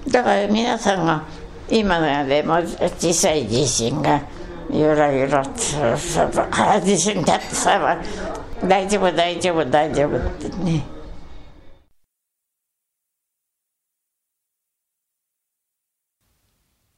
[0.08, 1.24] だから皆さんが
[1.70, 4.22] 今のでも小さい地震が
[4.72, 5.60] ゆらゆらって
[6.86, 8.02] 地震だってさ
[8.64, 10.86] 大丈夫大丈夫大丈夫ってね。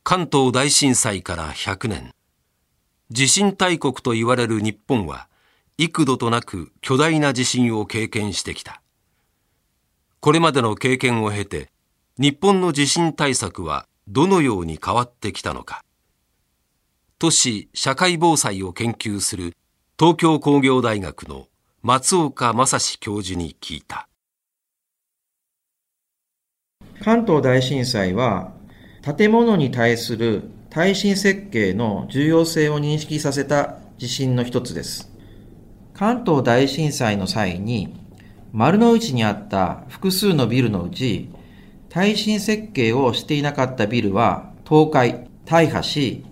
[0.03, 2.11] 関東大震災から100年。
[3.09, 5.27] 地震大国と言われる日本は
[5.77, 8.81] 幾度となく巨大な地震を経験してきた。
[10.19, 11.69] これまでの経験を経て
[12.17, 15.83] 日本の地震対策はどのように変わってきたのか
[17.19, 19.53] 都市社会防災を研究する
[19.99, 21.47] 東京工業大学の
[21.81, 24.07] 松岡正史教授に聞いた
[27.01, 28.53] 関東大震災は
[29.15, 35.09] 建物に対する耐震設計の重要性を認識させた地震の一つです。
[35.93, 37.95] 関東大震災の際に
[38.51, 41.29] 丸の内にあった複数のビルのうち
[41.97, 46.23] 耐震設計をしていなかったビルは倒壊、大破し、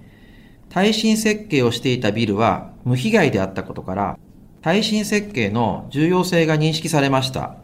[0.70, 4.20] 耐震設計をしていたビルは無被害であったことから
[4.62, 7.56] 耐震設計の重要性が認識されました。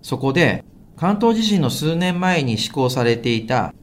[0.00, 0.64] そこで
[0.96, 3.74] 関東地震の数年前に施行されていた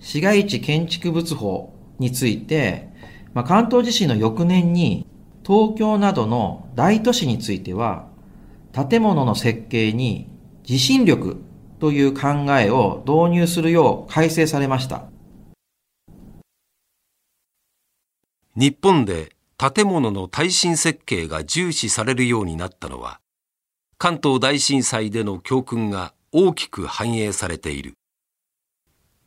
[0.00, 2.88] 市街地建築物法について、
[3.32, 5.06] まあ、関東地震の翌年に
[5.46, 8.08] 東京などの大都市については
[8.72, 10.28] 建物の設計に
[10.64, 11.44] 地震力
[11.78, 15.04] という考えを導入するよう改正されました。
[18.56, 23.20] 日本で建物の耐震設計が重視されるようになったのは
[23.98, 27.94] 関東大震災での教訓が大きく反映されている。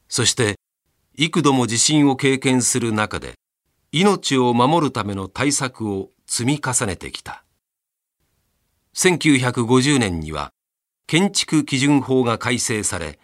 [0.07, 0.55] そして
[1.17, 3.35] 幾度も地震を経験する中で
[3.91, 7.43] 命を守るための対策を積み重ねてきた。
[8.95, 10.51] 1950年には
[11.11, 13.19] 建築基準法が改正され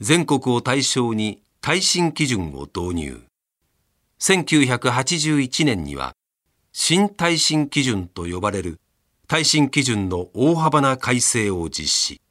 [0.00, 3.24] 全国を対象に耐震基準を導入。
[4.20, 6.14] 1981年には
[6.72, 8.80] 新耐震基準と呼ばれる
[9.28, 12.22] 耐震基準の大幅な改正を実施。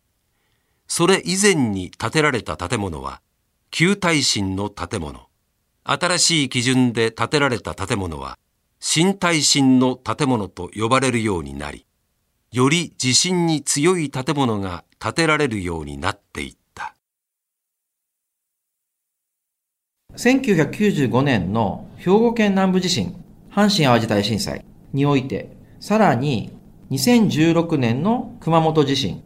[0.88, 3.22] それ以前に建てられた建物は
[3.70, 5.28] 旧耐震の建物、
[5.84, 8.40] 新しい基準で建てられた建物は、
[8.80, 11.85] 新耐震の建物と呼ばれるようになり、
[12.56, 16.96] より地震に強い建物が建てられるようになっていった。
[20.16, 23.14] 1995年の兵庫県南部地震、
[23.52, 24.64] 阪神淡路大震災
[24.94, 25.50] において、
[25.82, 26.58] さらに
[26.92, 29.22] 2016年の熊本地震、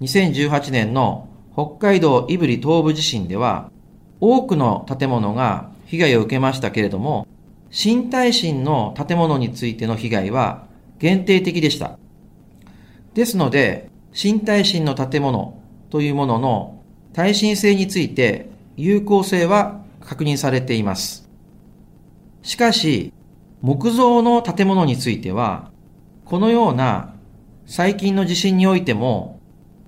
[0.00, 3.70] 2018年の北海道胆振東部地震では、
[4.18, 7.28] 多くの建物が被害を受けましたけれども、
[7.70, 10.66] 新耐震の建物についての被害は
[10.98, 12.00] 限定的でした。
[13.14, 21.28] ですので、新耐震の建物というものの耐震性について有効性は確認されています。
[22.42, 23.12] しかし、
[23.62, 25.70] 木造の建物については、
[26.24, 27.14] このような
[27.66, 29.40] 最近の地震においても、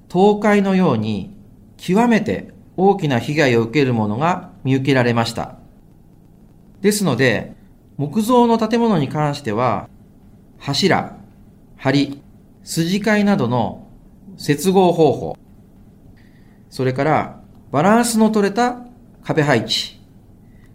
[0.09, 1.37] 倒壊のように
[1.77, 5.57] 極めて大きな被害を受けるものが見受けられました。
[6.81, 7.55] ですので、
[7.97, 9.89] 木造の建物に関しては、
[10.59, 11.17] 柱、
[11.77, 12.19] 梁、
[12.67, 13.87] 筋交いなどの
[14.37, 15.39] 接合方法、
[16.69, 17.41] それから
[17.71, 18.85] バランスの取れた
[19.23, 20.01] 壁配置、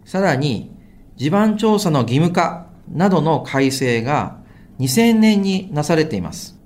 [0.06, 0.74] さらに
[1.16, 4.38] 地盤調査の義務化などの改正が
[4.80, 6.58] 2000年になされています。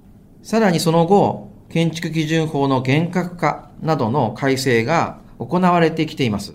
[0.44, 6.54] さらにその後、建築基準法の厳格化などの改正が行われてきています。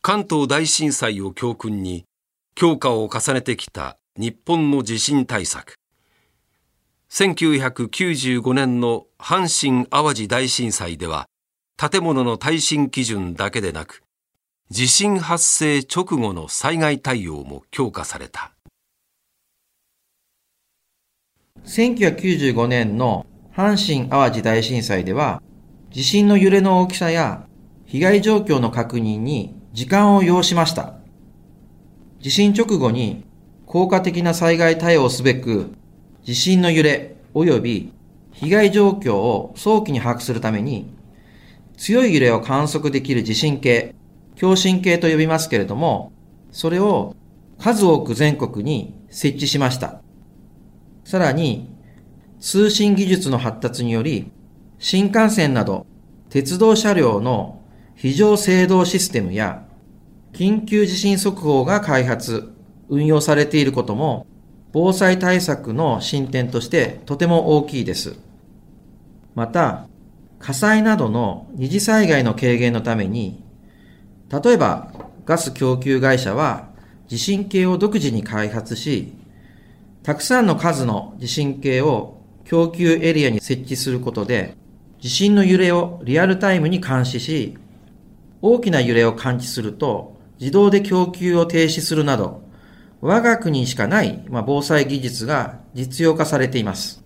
[0.00, 2.06] 関東大震災を教訓に
[2.54, 5.74] 強化を重ねてきた日本の地震対策。
[7.10, 11.26] 1995年の阪神・淡路大震災では
[11.76, 14.04] 建物の耐震基準だけでなく
[14.70, 18.52] 地震発生直後の災害対応も強化された
[21.64, 25.42] 1995年の阪神・淡路大震災では
[25.90, 27.48] 地震の揺れの大きさや
[27.86, 30.94] 被害状況の確認に時間を要しました
[32.20, 33.24] 地震直後に
[33.70, 35.70] 効果的な災害対応すべく
[36.24, 37.92] 地震の揺れ及び
[38.32, 40.92] 被害状況を早期に把握するために
[41.76, 43.94] 強い揺れを観測できる地震計、
[44.34, 46.12] 共振計と呼びますけれども、
[46.50, 47.14] それを
[47.58, 50.02] 数多く全国に設置しました。
[51.04, 51.72] さらに、
[52.40, 54.32] 通信技術の発達により、
[54.80, 55.86] 新幹線など
[56.28, 57.62] 鉄道車両の
[57.94, 59.64] 非常制動システムや
[60.32, 62.52] 緊急地震速報が開発、
[62.90, 64.26] 運用されていることも
[64.72, 68.16] 防災対策の進展としてとても大きいです。
[69.34, 69.86] また、
[70.38, 73.42] 火災などの二次災害の軽減のために、
[74.30, 74.92] 例えば
[75.24, 76.68] ガス供給会社は
[77.08, 79.12] 地震計を独自に開発し、
[80.02, 84.56] たくさんの数の地震計を供給エリアに設置することで、
[85.00, 87.56] 地震の揺れをリアルタイムに監視し、
[88.40, 92.42] 大きな揺れを感知すると自動で供給を停止するなど、
[93.02, 97.02] 我が国しかない、まあ、防災技術が実用化されています。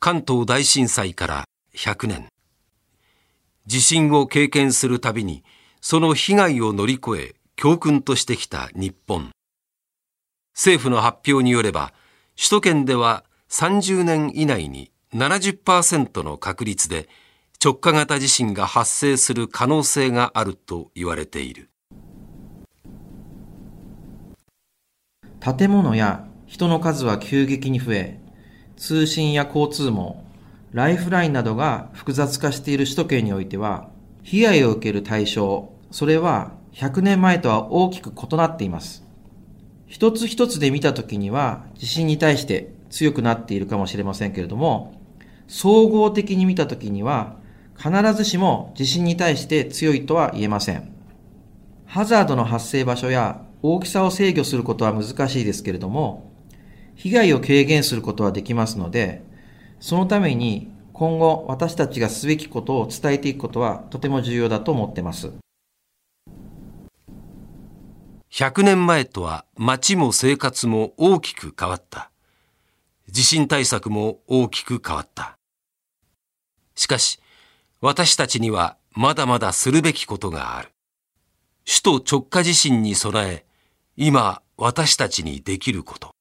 [0.00, 1.44] 関東大震災から
[1.76, 2.28] 100年。
[3.66, 5.44] 地震を経験するたびに、
[5.80, 9.30] その被害を乗り越え、教訓としてきた日本。
[10.54, 11.92] 政府の発表によれば、
[12.36, 17.08] 首都圏では30年以内に70%の確率で
[17.62, 21.68] 直下型地震が発生する可能性があると言われている。
[25.40, 28.20] 建物や人の数は急激に増え、
[28.76, 30.24] 通信や交通網、
[30.72, 33.88] ライフラインなどが複雑化している首都圏においては、
[34.22, 39.04] 被害を受ける対象、それは100年前とは大きく異なっています。
[39.86, 44.94] 一つ一つで見たときには地震に対して強くなっているかもしれませんけれども、
[45.48, 47.36] 総合的に見たときには
[47.76, 50.92] 必ずしも地震に対して強いとは言えません。
[51.86, 56.32] ハザードの発生場所や大きさを制御することは難しいですけれども、
[56.94, 59.22] 被害を軽減することはできますので、
[59.80, 65.32] そのために今後私たちがすべきことを伝えていくことはとても重要だと思ってます。
[68.30, 72.10] 100年前とは街も生活も大きく変わった。
[73.08, 75.36] 地震対策も大きく変わった。
[76.76, 77.18] しかし、
[77.80, 80.68] 私たちにはまだまだするべきことがある。
[81.66, 83.49] 首都直下地震に備え、
[84.02, 86.12] 今私たちにできること。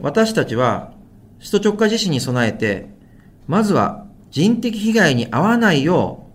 [0.00, 0.94] 私たちは
[1.40, 2.88] 首都直下地震に備えて、
[3.46, 6.30] まずは人的被害に遭わないよ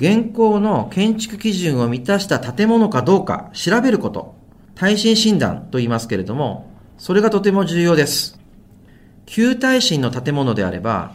[0.00, 4.34] う、現行の建築基準を満たした建物かどうか調べること、
[4.74, 8.40] 耐震診断と言いますけれども、それがとても重要です。
[9.26, 11.12] 旧耐震の建物であれば、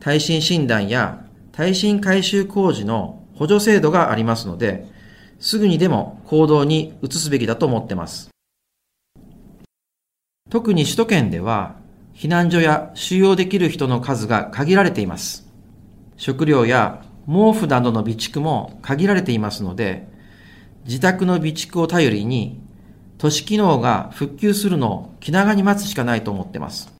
[0.00, 4.94] 耐震診断や耐震改修工事の補助制度がありますので、
[5.38, 8.30] すぐにでも行動に移すべきだと思ってます。
[10.50, 11.76] 特に首都圏では、
[12.14, 15.46] 避難所や収容できる人の数が限られています。
[16.16, 20.08] 食料や毛布などの備蓄も限られていますので、
[20.84, 22.60] 自宅の備蓄を頼りに、
[23.18, 26.94] 都市機能が復旧するのを気長に待つしかないと思ってます。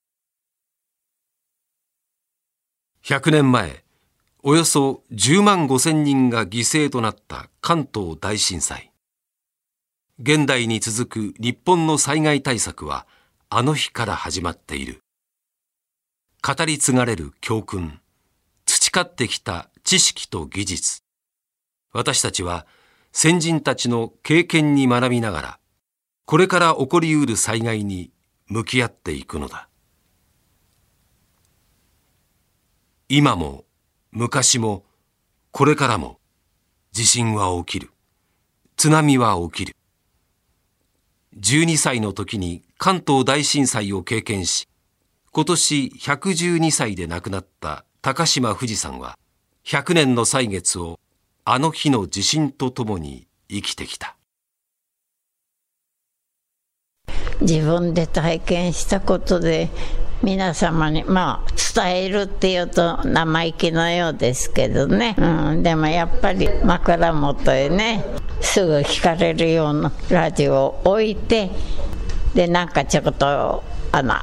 [3.05, 3.86] 100年前、
[4.49, 8.93] およそ10万5千人が犠牲となった関東大震災。
[10.21, 13.09] 現代に続く日本の災害対策は、
[13.49, 15.01] あの日から始まっている。
[16.47, 17.99] 語り継がれる教訓、
[18.67, 21.03] 培ってきた知識と技術。
[21.93, 22.69] 私たちは
[23.11, 25.59] 先人たちの経験に学びながら、
[26.25, 28.13] これから起こりうる災害に
[28.47, 29.69] 向き合っていくのだ。
[33.09, 33.66] 今も
[34.19, 34.83] 昔も
[35.51, 36.19] これからも
[36.91, 37.91] 地震は起きる。
[38.79, 39.77] 津波は起きる。
[41.39, 44.69] 12歳の時に関東大震災を経験し、
[45.33, 49.19] 今年112歳で亡くなった高島富士さんは、
[49.67, 50.99] 100年の歳月を
[51.45, 54.17] あの日の地震とともに生きてきた。
[57.43, 59.69] 自分で体験したことで
[60.23, 68.05] 皆様にまあ伝えるっていうと生意気のようですけどね、うん、でもやっぱり枕元へね
[68.41, 71.51] すぐ聞かれるようなラジオを置いて
[72.35, 73.63] でなんかちょっと
[73.93, 74.15] あの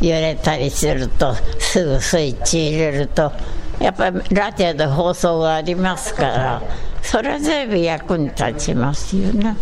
[0.00, 3.32] 揺れたりするとすぐスイッチ入れると
[3.80, 6.62] やっぱりラジオで放送がありますから
[7.02, 9.56] それ全部役に立ちますよね。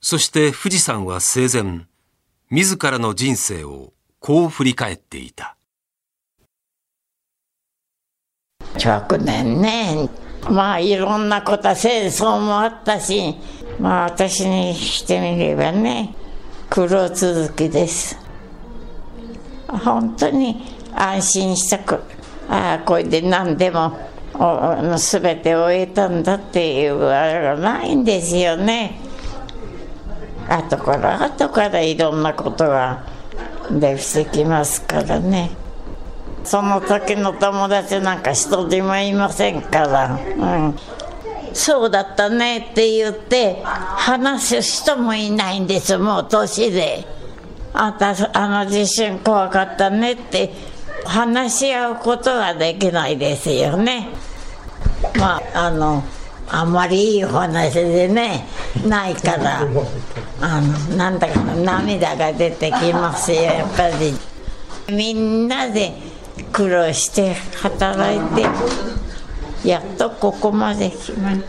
[0.00, 1.86] そして富士山は生前
[2.50, 5.56] 自らの人生をこう振り返っていた。
[8.74, 10.08] 100年ね
[10.50, 13.34] まあいろんなこと戦争もあったし
[13.80, 16.14] まあ私にしてみればね
[16.70, 18.18] 苦労続きです。
[19.68, 20.62] 本当に
[20.94, 22.00] 安心したく
[22.48, 23.98] ああこれで何でも
[24.96, 29.00] 全て終えたんだっていうあれがないんですよね。
[30.48, 33.04] 後から後からいろんなことが
[33.70, 35.50] できてきますからね。
[36.44, 40.76] その時の友達なんか一人もいませんから、うん、
[41.52, 45.98] そうだったねって言って話す人もいないんです。
[45.98, 47.16] もう年で。
[47.78, 50.50] あたあの地震怖かったねって
[51.04, 54.08] 話し合うことができないですよね。
[55.18, 56.02] まああの
[56.48, 58.46] あんまりいい話でね
[58.86, 59.60] ないから
[60.40, 64.14] あのなんだか涙が出てきますよやっぱり。
[64.88, 65.94] みんなで
[66.52, 71.46] 苦労して働いてやっとここまで来ました。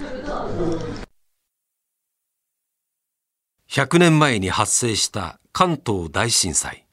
[3.69, 6.85] 100年前に発生した関東大震災。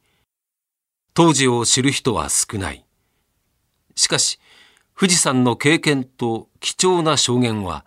[1.14, 2.84] 当時を知る人は少ない。
[3.94, 4.38] しかし
[4.98, 7.86] 富士山の経験と貴重な証言は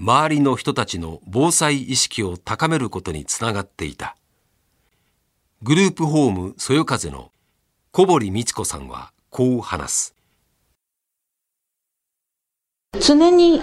[0.00, 4.16] 周りの人たちの防災意識を高めることにつながっていた。
[5.60, 7.32] グループホームそよ風の
[7.90, 10.14] 小堀美智子さんはこう話す。
[13.00, 13.60] 常に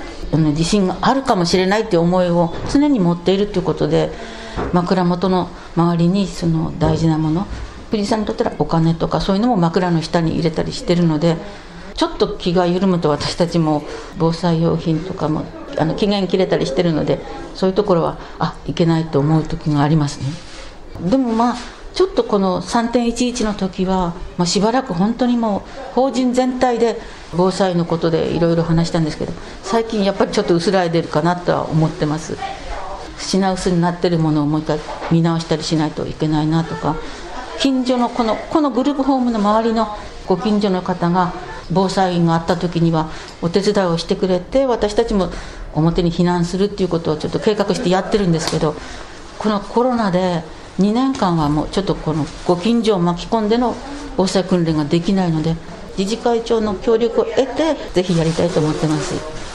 [0.55, 4.11] 地震があるかもしれないという思いを常に持っているということで
[4.73, 7.47] 枕元の周りにその大事なもの
[7.91, 11.37] 富士山にとったらお金とかそういうのも枕の下に入れたりしてるので
[11.95, 13.83] ちょっと気が緩むと私たちも
[14.17, 15.45] 防災用品とかも
[15.77, 17.19] あの期限切れたりしてるので
[17.53, 21.09] そういうところはあいけないと思う時がありますね。
[21.09, 21.55] でもまあ
[21.93, 26.99] ちょっとこの3.11の時は、まあ、しばらく本当にもう法人全体で
[27.31, 29.31] 防災のことでいろいろ話したんですけど
[29.63, 32.37] 最近やっぱりちょっと薄らいでるかなとは思ってます。
[33.17, 34.79] 品薄になってるものをもう一回
[35.09, 36.97] 見直したりしないといけないなとか
[37.59, 39.87] 近所のこのこのグループホームの周りの
[40.27, 41.33] ご近所の方が
[41.71, 43.09] 防災があった時には
[43.41, 45.29] お手伝いをしてくれて私たちも
[45.73, 48.75] 表に避難するっていうことをちょっと計画してやってるんですけど
[49.39, 50.43] このコロナで
[50.79, 53.75] 2年間はもうちょっとこのご近所を巻き込んでの
[54.17, 55.55] 防災訓練ができないので
[55.97, 59.45] 自治会長の協力を得てぜひやりたいと思ってます。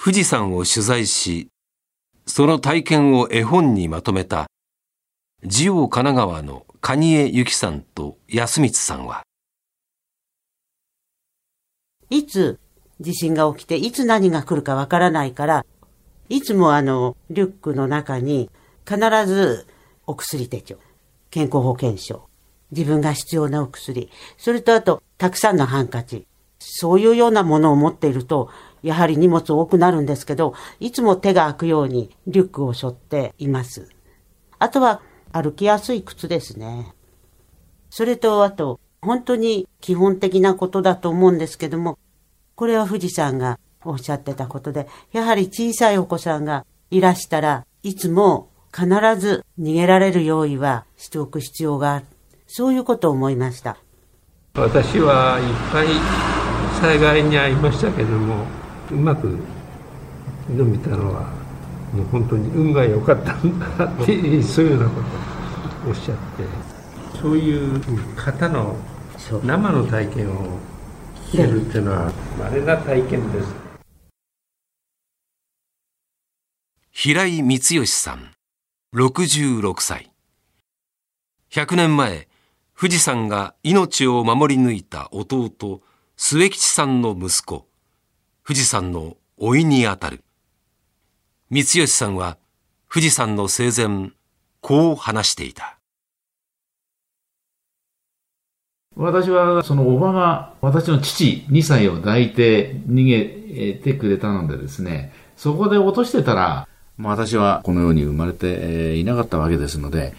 [0.00, 1.48] 富士山を取材し
[2.24, 4.46] その体験を絵本にまとめた
[5.44, 9.22] ジオ神奈川の蟹江由紀さんと安光さんは、
[12.08, 12.58] いつ
[12.98, 15.66] 地震が起きて、いつ何が来るかわからないから、
[16.30, 18.48] いつもあの、リュックの中に
[18.86, 19.66] 必ず
[20.06, 20.76] お薬手帳、
[21.30, 22.26] 健康保険証、
[22.70, 24.08] 自分が必要なお薬、
[24.38, 26.26] それとあと、たくさんのハンカチ、
[26.58, 28.48] そういうようなものを持っていると、
[28.82, 33.90] やはり荷物多くなるんですけど、いつも手が空くようにリュックを背負っています。
[34.58, 36.92] あとは、歩きやすい靴ですね。
[37.90, 41.98] それと、あと、本当に基本的なことだと思うんですけども、
[42.54, 52.04] これは富士山がおっしゃってたことで、やはり小さいお子さんがいらしたらいつも必ず逃げられる用意はしておく必要がある。
[52.46, 53.76] そういうことを思いました。
[54.54, 55.88] 私はいっぱい
[56.80, 58.44] 災害に遭いましたけども、
[58.90, 59.38] うまく
[60.50, 61.37] 挑めたのは、
[61.92, 65.00] もう本当に運が良かったんだっていう、そういうようなこ
[65.82, 66.44] とをおっしゃって、
[67.20, 67.80] そういう
[68.14, 68.76] 方の
[69.44, 70.58] 生の体験を
[71.30, 73.54] 聞けるっていうのは、稀な体験です。
[76.90, 78.32] 平井光義さん、
[78.94, 80.10] 66歳。
[81.50, 82.28] 100年前、
[82.78, 85.82] 富士山が命を守り抜いた弟、
[86.16, 87.66] 末吉さんの息子、
[88.46, 90.24] 富士山の老いにあたる。
[91.50, 92.36] 光義さんは
[92.92, 94.10] 富士山の生前、
[94.60, 95.78] こう話していた。
[98.94, 106.68] 私は、そのおばが、私の父2歳を抱いて逃げてくれたのでですね、そこで落としてたら、
[106.98, 110.12] 私はこのように生まれていなかったわけですので、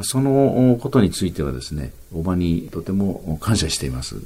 [0.00, 4.16] そのことについてはですね、おばにとても感謝しています。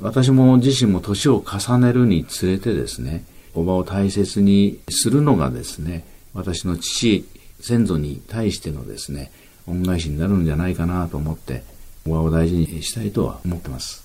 [0.00, 3.24] 私も自身も年を重ねるにつれてですね、
[3.56, 6.04] おばを大切にするのがですね、
[6.34, 7.26] 私の父、
[7.58, 9.32] 先祖に対してのですね、
[9.66, 11.64] 恩返しになるんじゃないかなと思って、
[12.06, 14.04] おばを大事にしたいとは思ってます。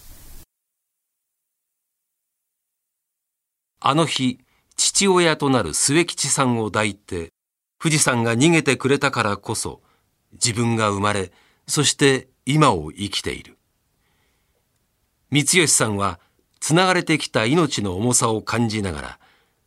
[3.82, 4.40] あの日、
[4.78, 7.34] 父親となる末吉さんを抱いて、
[7.78, 9.82] 富士山が逃げてくれたからこそ、
[10.34, 11.34] 自分が生まれ、
[11.68, 13.58] そして今を生きている。
[15.30, 16.22] 三吉さんは、
[16.62, 19.21] つながれてきた命の重さを感じながら、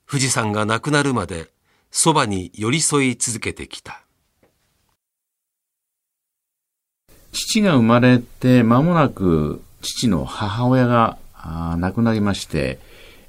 [0.08, 1.48] 富士山が亡くなるまで、
[1.90, 4.02] そばに寄り添い続けてきた。
[7.32, 11.18] 父が生まれて間もなく父の母親が
[11.78, 12.78] 亡くなりまして、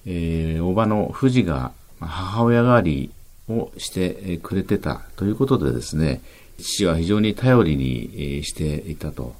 [0.05, 3.11] えー、おばの富士が母親代わり
[3.49, 6.21] をしてくれてたということでですね、
[6.57, 9.35] 父は非常に頼りにしていたと。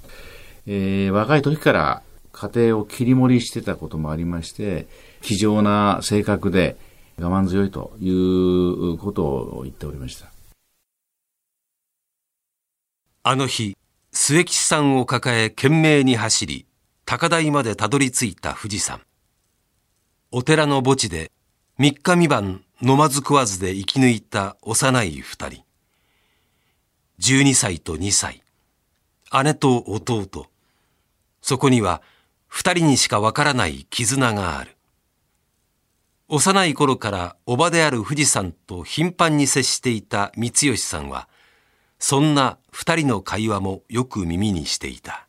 [0.67, 4.87] えー、若い時から家庭を切り盛りしてたこともありまして、
[5.21, 6.75] 気丈な性格で
[7.17, 10.31] 我慢強いということを言っておりました。
[13.23, 13.77] あの日、
[14.11, 16.65] 末吉さんを抱え懸命に走り、
[17.05, 19.01] 高台までたどり着いた富士山。
[20.31, 21.31] お寺の墓地で
[21.77, 25.63] 三日三晩飲まず食わずで生き抜いた幼い二人。
[27.17, 28.43] 十二歳と二歳。
[29.43, 30.47] 姉と弟。
[31.41, 32.01] そこには
[32.47, 34.74] 二人にしかわからない絆がある。
[36.27, 41.27] 幼い頃から叔母である富士山と頻繁に接していた三吉さんは、
[41.99, 45.27] そんな二人の会話もよく耳にしていた。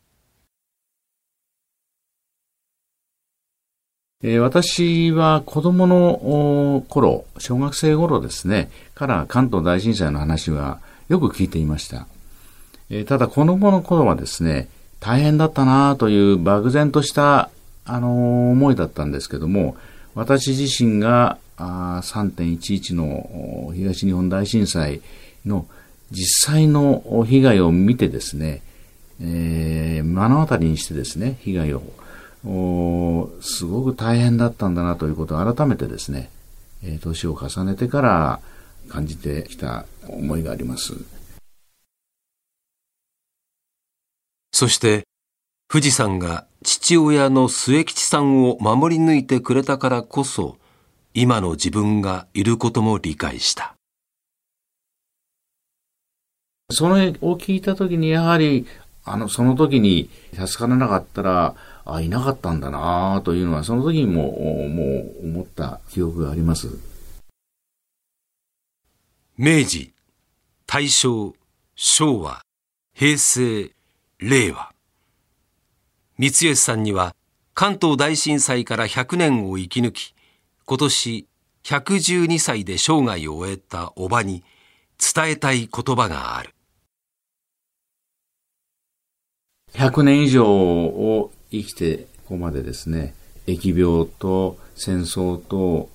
[4.39, 10.79] 私は子供の頃、小学生頃ですね、から関東大震災の話は
[11.09, 12.07] よく聞いていました。
[13.05, 14.67] ただ子供の頃はですね、
[14.99, 17.51] 大変だったなという漠然とした、
[17.85, 19.77] あの思いだったんですけども、
[20.17, 25.01] 私自身が3.11の東日本大震災
[25.45, 25.67] の
[26.09, 28.63] 実際の被害を見てですね、
[29.21, 36.31] えー、目の当たりにしてですね、被害をすごく大変だったんだなということを改めてですね、
[36.83, 38.39] え年を重ねてから
[38.89, 40.95] 感じてきた思いがあります。
[44.51, 45.06] そして、
[45.69, 50.57] 富士山が父親の末吉さんを守り抜いてくれたからこそ、
[51.13, 53.73] 今の自分がいることも理解した。
[56.71, 58.65] それを聞いたときに、やはり、
[59.03, 64.23] あの、その時に助からなかったら、あ、いなかったんだなというのは、その時にも、
[64.69, 64.83] も
[65.21, 66.69] う思った記憶があります。
[69.37, 69.93] 明治、
[70.65, 71.33] 大正、
[71.75, 72.41] 昭和、
[72.93, 73.71] 平成、
[74.19, 74.76] 令和。
[76.19, 77.15] 三吉さんには、
[77.53, 80.15] 関東大震災から100年を生き抜き、
[80.65, 81.27] 今年
[81.63, 84.43] 112歳で生涯を終えたおばに
[84.97, 86.55] 伝えたい言葉がある。
[89.73, 93.13] 100年以上を生きてここまでですね、
[93.45, 95.87] 疫病と戦争と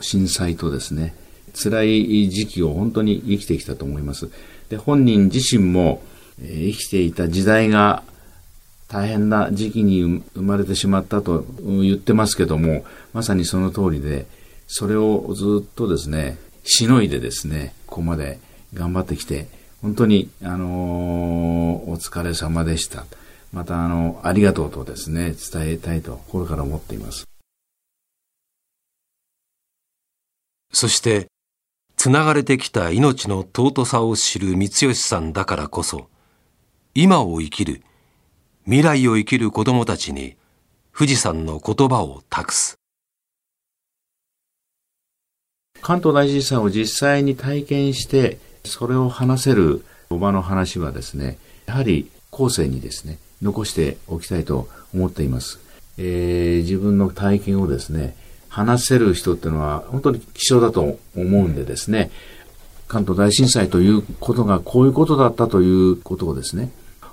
[0.00, 1.14] 震災とですね、
[1.54, 4.28] 辛い時期を本当に生きてきたと思います。
[4.70, 6.02] で、本人自身も、
[6.42, 8.02] え生きていた時代が
[8.88, 10.02] 大変な時期に
[10.34, 14.26] 生まれてしまったと言ってますけども、まさにその通りで、
[14.66, 18.38] それをずっとですね、しのいでですね、ここまで
[18.74, 19.46] 頑張ってきて、
[19.82, 23.06] 本当に、あのー、お疲れ様でした。
[23.52, 27.24] またあの、ありがとうとですね、伝えたいと心から思っています。
[30.72, 31.28] そして、
[31.96, 36.08] つながれてきた命の尊さを知る三吉さんだからこそ、
[36.94, 37.82] 今を生きる、
[38.68, 40.36] 未来を生きる子供たちに、
[40.94, 42.78] 富士山の言葉を託す。
[45.80, 55.60] 関東大震災を実際に体験して、それを話せるおばの話はですね、やはり後世にですね、残しておきたいと思っています。
[55.96, 58.16] えー、自分の体験をですね、
[58.50, 62.10] 話せる人っていうのは本当に希少だと思うんでですね、
[62.86, 66.70] 関東大震災ということがこういうことだったということをですね、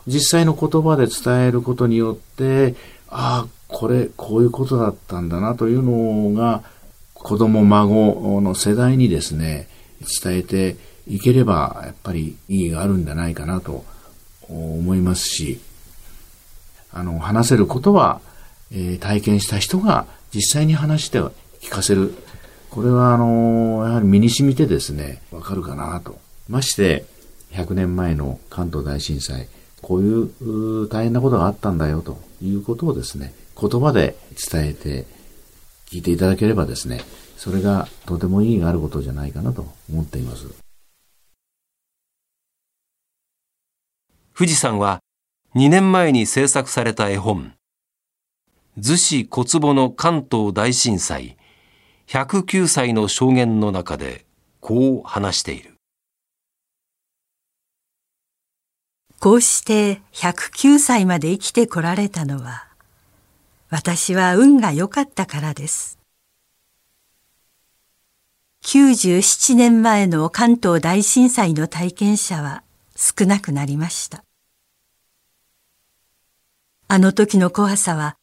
[0.08, 2.76] 実際の言葉で伝えることによって、
[3.10, 6.64] ああ、これ、こういうことだったんだなというのが、
[7.14, 9.68] 子供、孫の世代にですね、
[10.24, 10.76] 伝えて
[11.08, 13.84] いければ、やっぱり意義があるんじゃないかなと
[14.48, 15.60] 思いますし、
[16.92, 18.22] あの、話せることは、
[18.72, 21.20] えー、体験した人が実際に話して
[21.62, 22.14] 聞かせる。
[22.70, 26.20] これは、あの、やはり身に染みてですね、わかるかなと。
[26.48, 27.06] まして、
[27.54, 29.48] 100年前の関東大震災、
[29.86, 34.16] こういう大変なことがあったんだよということをですね、言葉で
[34.52, 35.06] 伝えて
[35.86, 37.02] 聞いていただければですね、
[37.38, 40.48] それがとても意義があることじゃないかなと思っています。
[44.36, 45.02] 富士山は
[45.54, 47.54] 2年前に制作された絵本、
[48.80, 51.38] 逗子小坪の関東大震災
[52.08, 54.26] 109歳の証言の中で
[54.62, 55.75] こう話している。
[59.26, 62.68] こうして109歳まで生きてこられたのは、
[63.72, 65.98] 私は運が良かったからです。
[68.66, 72.62] 97年前の関東大震災の体験者は
[72.96, 74.24] 少なくなりました。
[76.88, 78.18] あの時の怖さは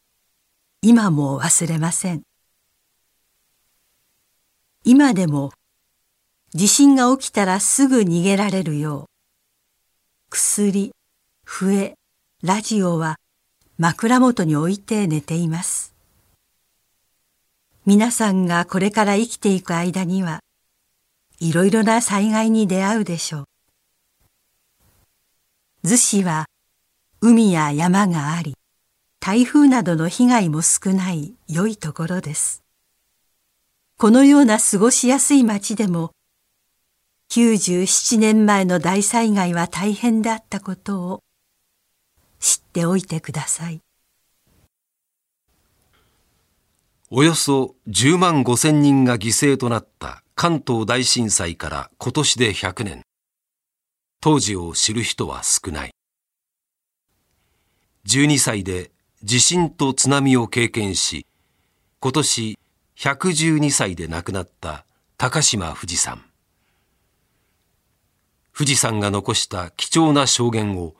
[0.83, 2.23] 今も忘れません。
[4.85, 5.51] 今でも
[6.55, 9.12] 地震が起きたらすぐ逃げられるよう
[10.35, 10.93] 薬、
[11.45, 11.95] 笛、
[12.43, 13.17] ラジオは
[13.77, 15.95] 枕元に置いて寝ています。
[17.85, 20.41] 皆さんがこれから生きていく間には
[21.39, 23.45] いろいろな災害に出会うでしょう。
[25.85, 26.47] 逗子は
[27.21, 28.55] 海や山があり、
[29.21, 32.63] 台風などの被害も少ない良いところです。
[33.99, 36.13] このような過ごしやすい町でも
[37.35, 41.23] 97年前の大災害は大変であったことを
[42.39, 43.81] 知っておいてください。
[47.09, 53.03] およそ10万5千人が犠牲となった関東大震災から今年で100年。
[54.21, 55.91] 当時を知る人は少ない。
[58.09, 58.91] 12歳で
[59.25, 61.25] 地震と津波を経験し、
[61.99, 62.59] 今年
[62.99, 64.85] 112歳で亡くなった
[65.17, 66.27] 高島富士山。
[68.63, 70.95] 富士山が残した貴重な証言を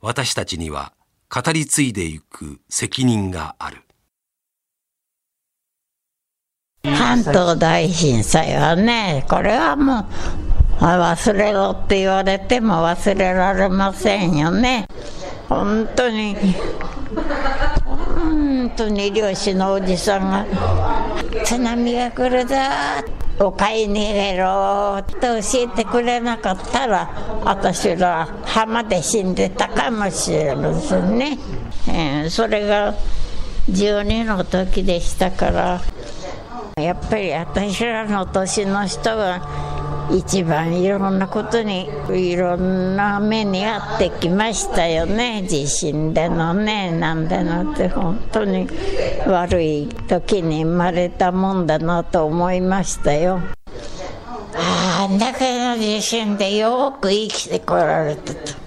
[0.00, 0.92] 私たちには
[1.28, 3.82] 語り継いでいく責任がある。
[6.84, 10.06] 関東大震災はね、これはも
[10.78, 14.86] う忘れろって言われても忘れられませんよね。
[15.48, 16.36] 本当に、
[18.14, 20.46] 本当に漁師のおじさんが、
[21.44, 22.54] 津波が来るぞ
[23.44, 27.10] お買い逃げろって教えてくれなかったら
[27.44, 31.38] 私ら浜で死んでたかもしれませんね、
[31.88, 32.94] えー、それが
[33.68, 35.80] 12の時でしたから。
[36.80, 39.71] やっぱり私らの年の人は
[40.12, 45.44] 一番いろんなことにいろんな目に遭ってきましたよね。
[45.48, 48.68] 地震でのねなんでのって本当に
[49.26, 53.40] 悪い時に生まれたもんだなと思いましたよ。
[54.54, 58.62] ああだけの地震でよく生きてこられたと。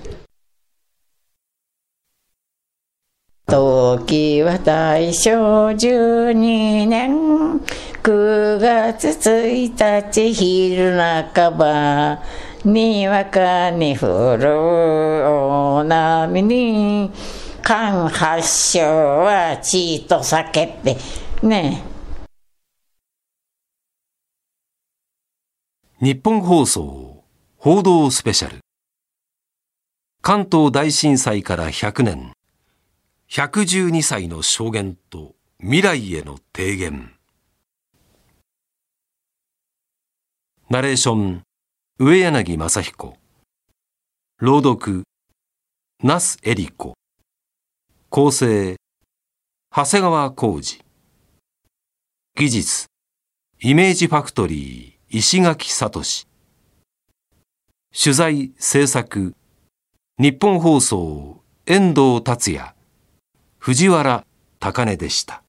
[3.47, 5.31] 時は大正
[5.69, 7.61] 12年。
[8.05, 10.95] 9月1日昼
[11.33, 12.21] 半ば
[12.63, 14.47] にわかに降る
[15.27, 17.11] 大波に
[17.63, 20.97] 間発祥は地と酒って
[21.41, 21.81] ね。
[25.99, 27.23] 日本放送
[27.57, 28.59] 報道スペシャル。
[30.21, 32.33] 関東大震災から100年。
[33.31, 37.14] 112歳の証言と未来への提言。
[40.67, 41.43] ナレーション、
[41.99, 43.17] 上柳正彦。
[44.41, 45.03] 朗読、
[46.03, 46.95] 那須恵理子。
[48.09, 48.75] 構成、
[49.69, 50.83] 長谷川浩二。
[52.35, 52.87] 技術、
[53.61, 56.01] イメージファクトリー、石垣聡。
[57.93, 59.35] 取材、制作、
[60.17, 62.73] 日本放送、遠藤達也、
[63.59, 64.25] 藤原
[64.59, 65.44] 高根でした。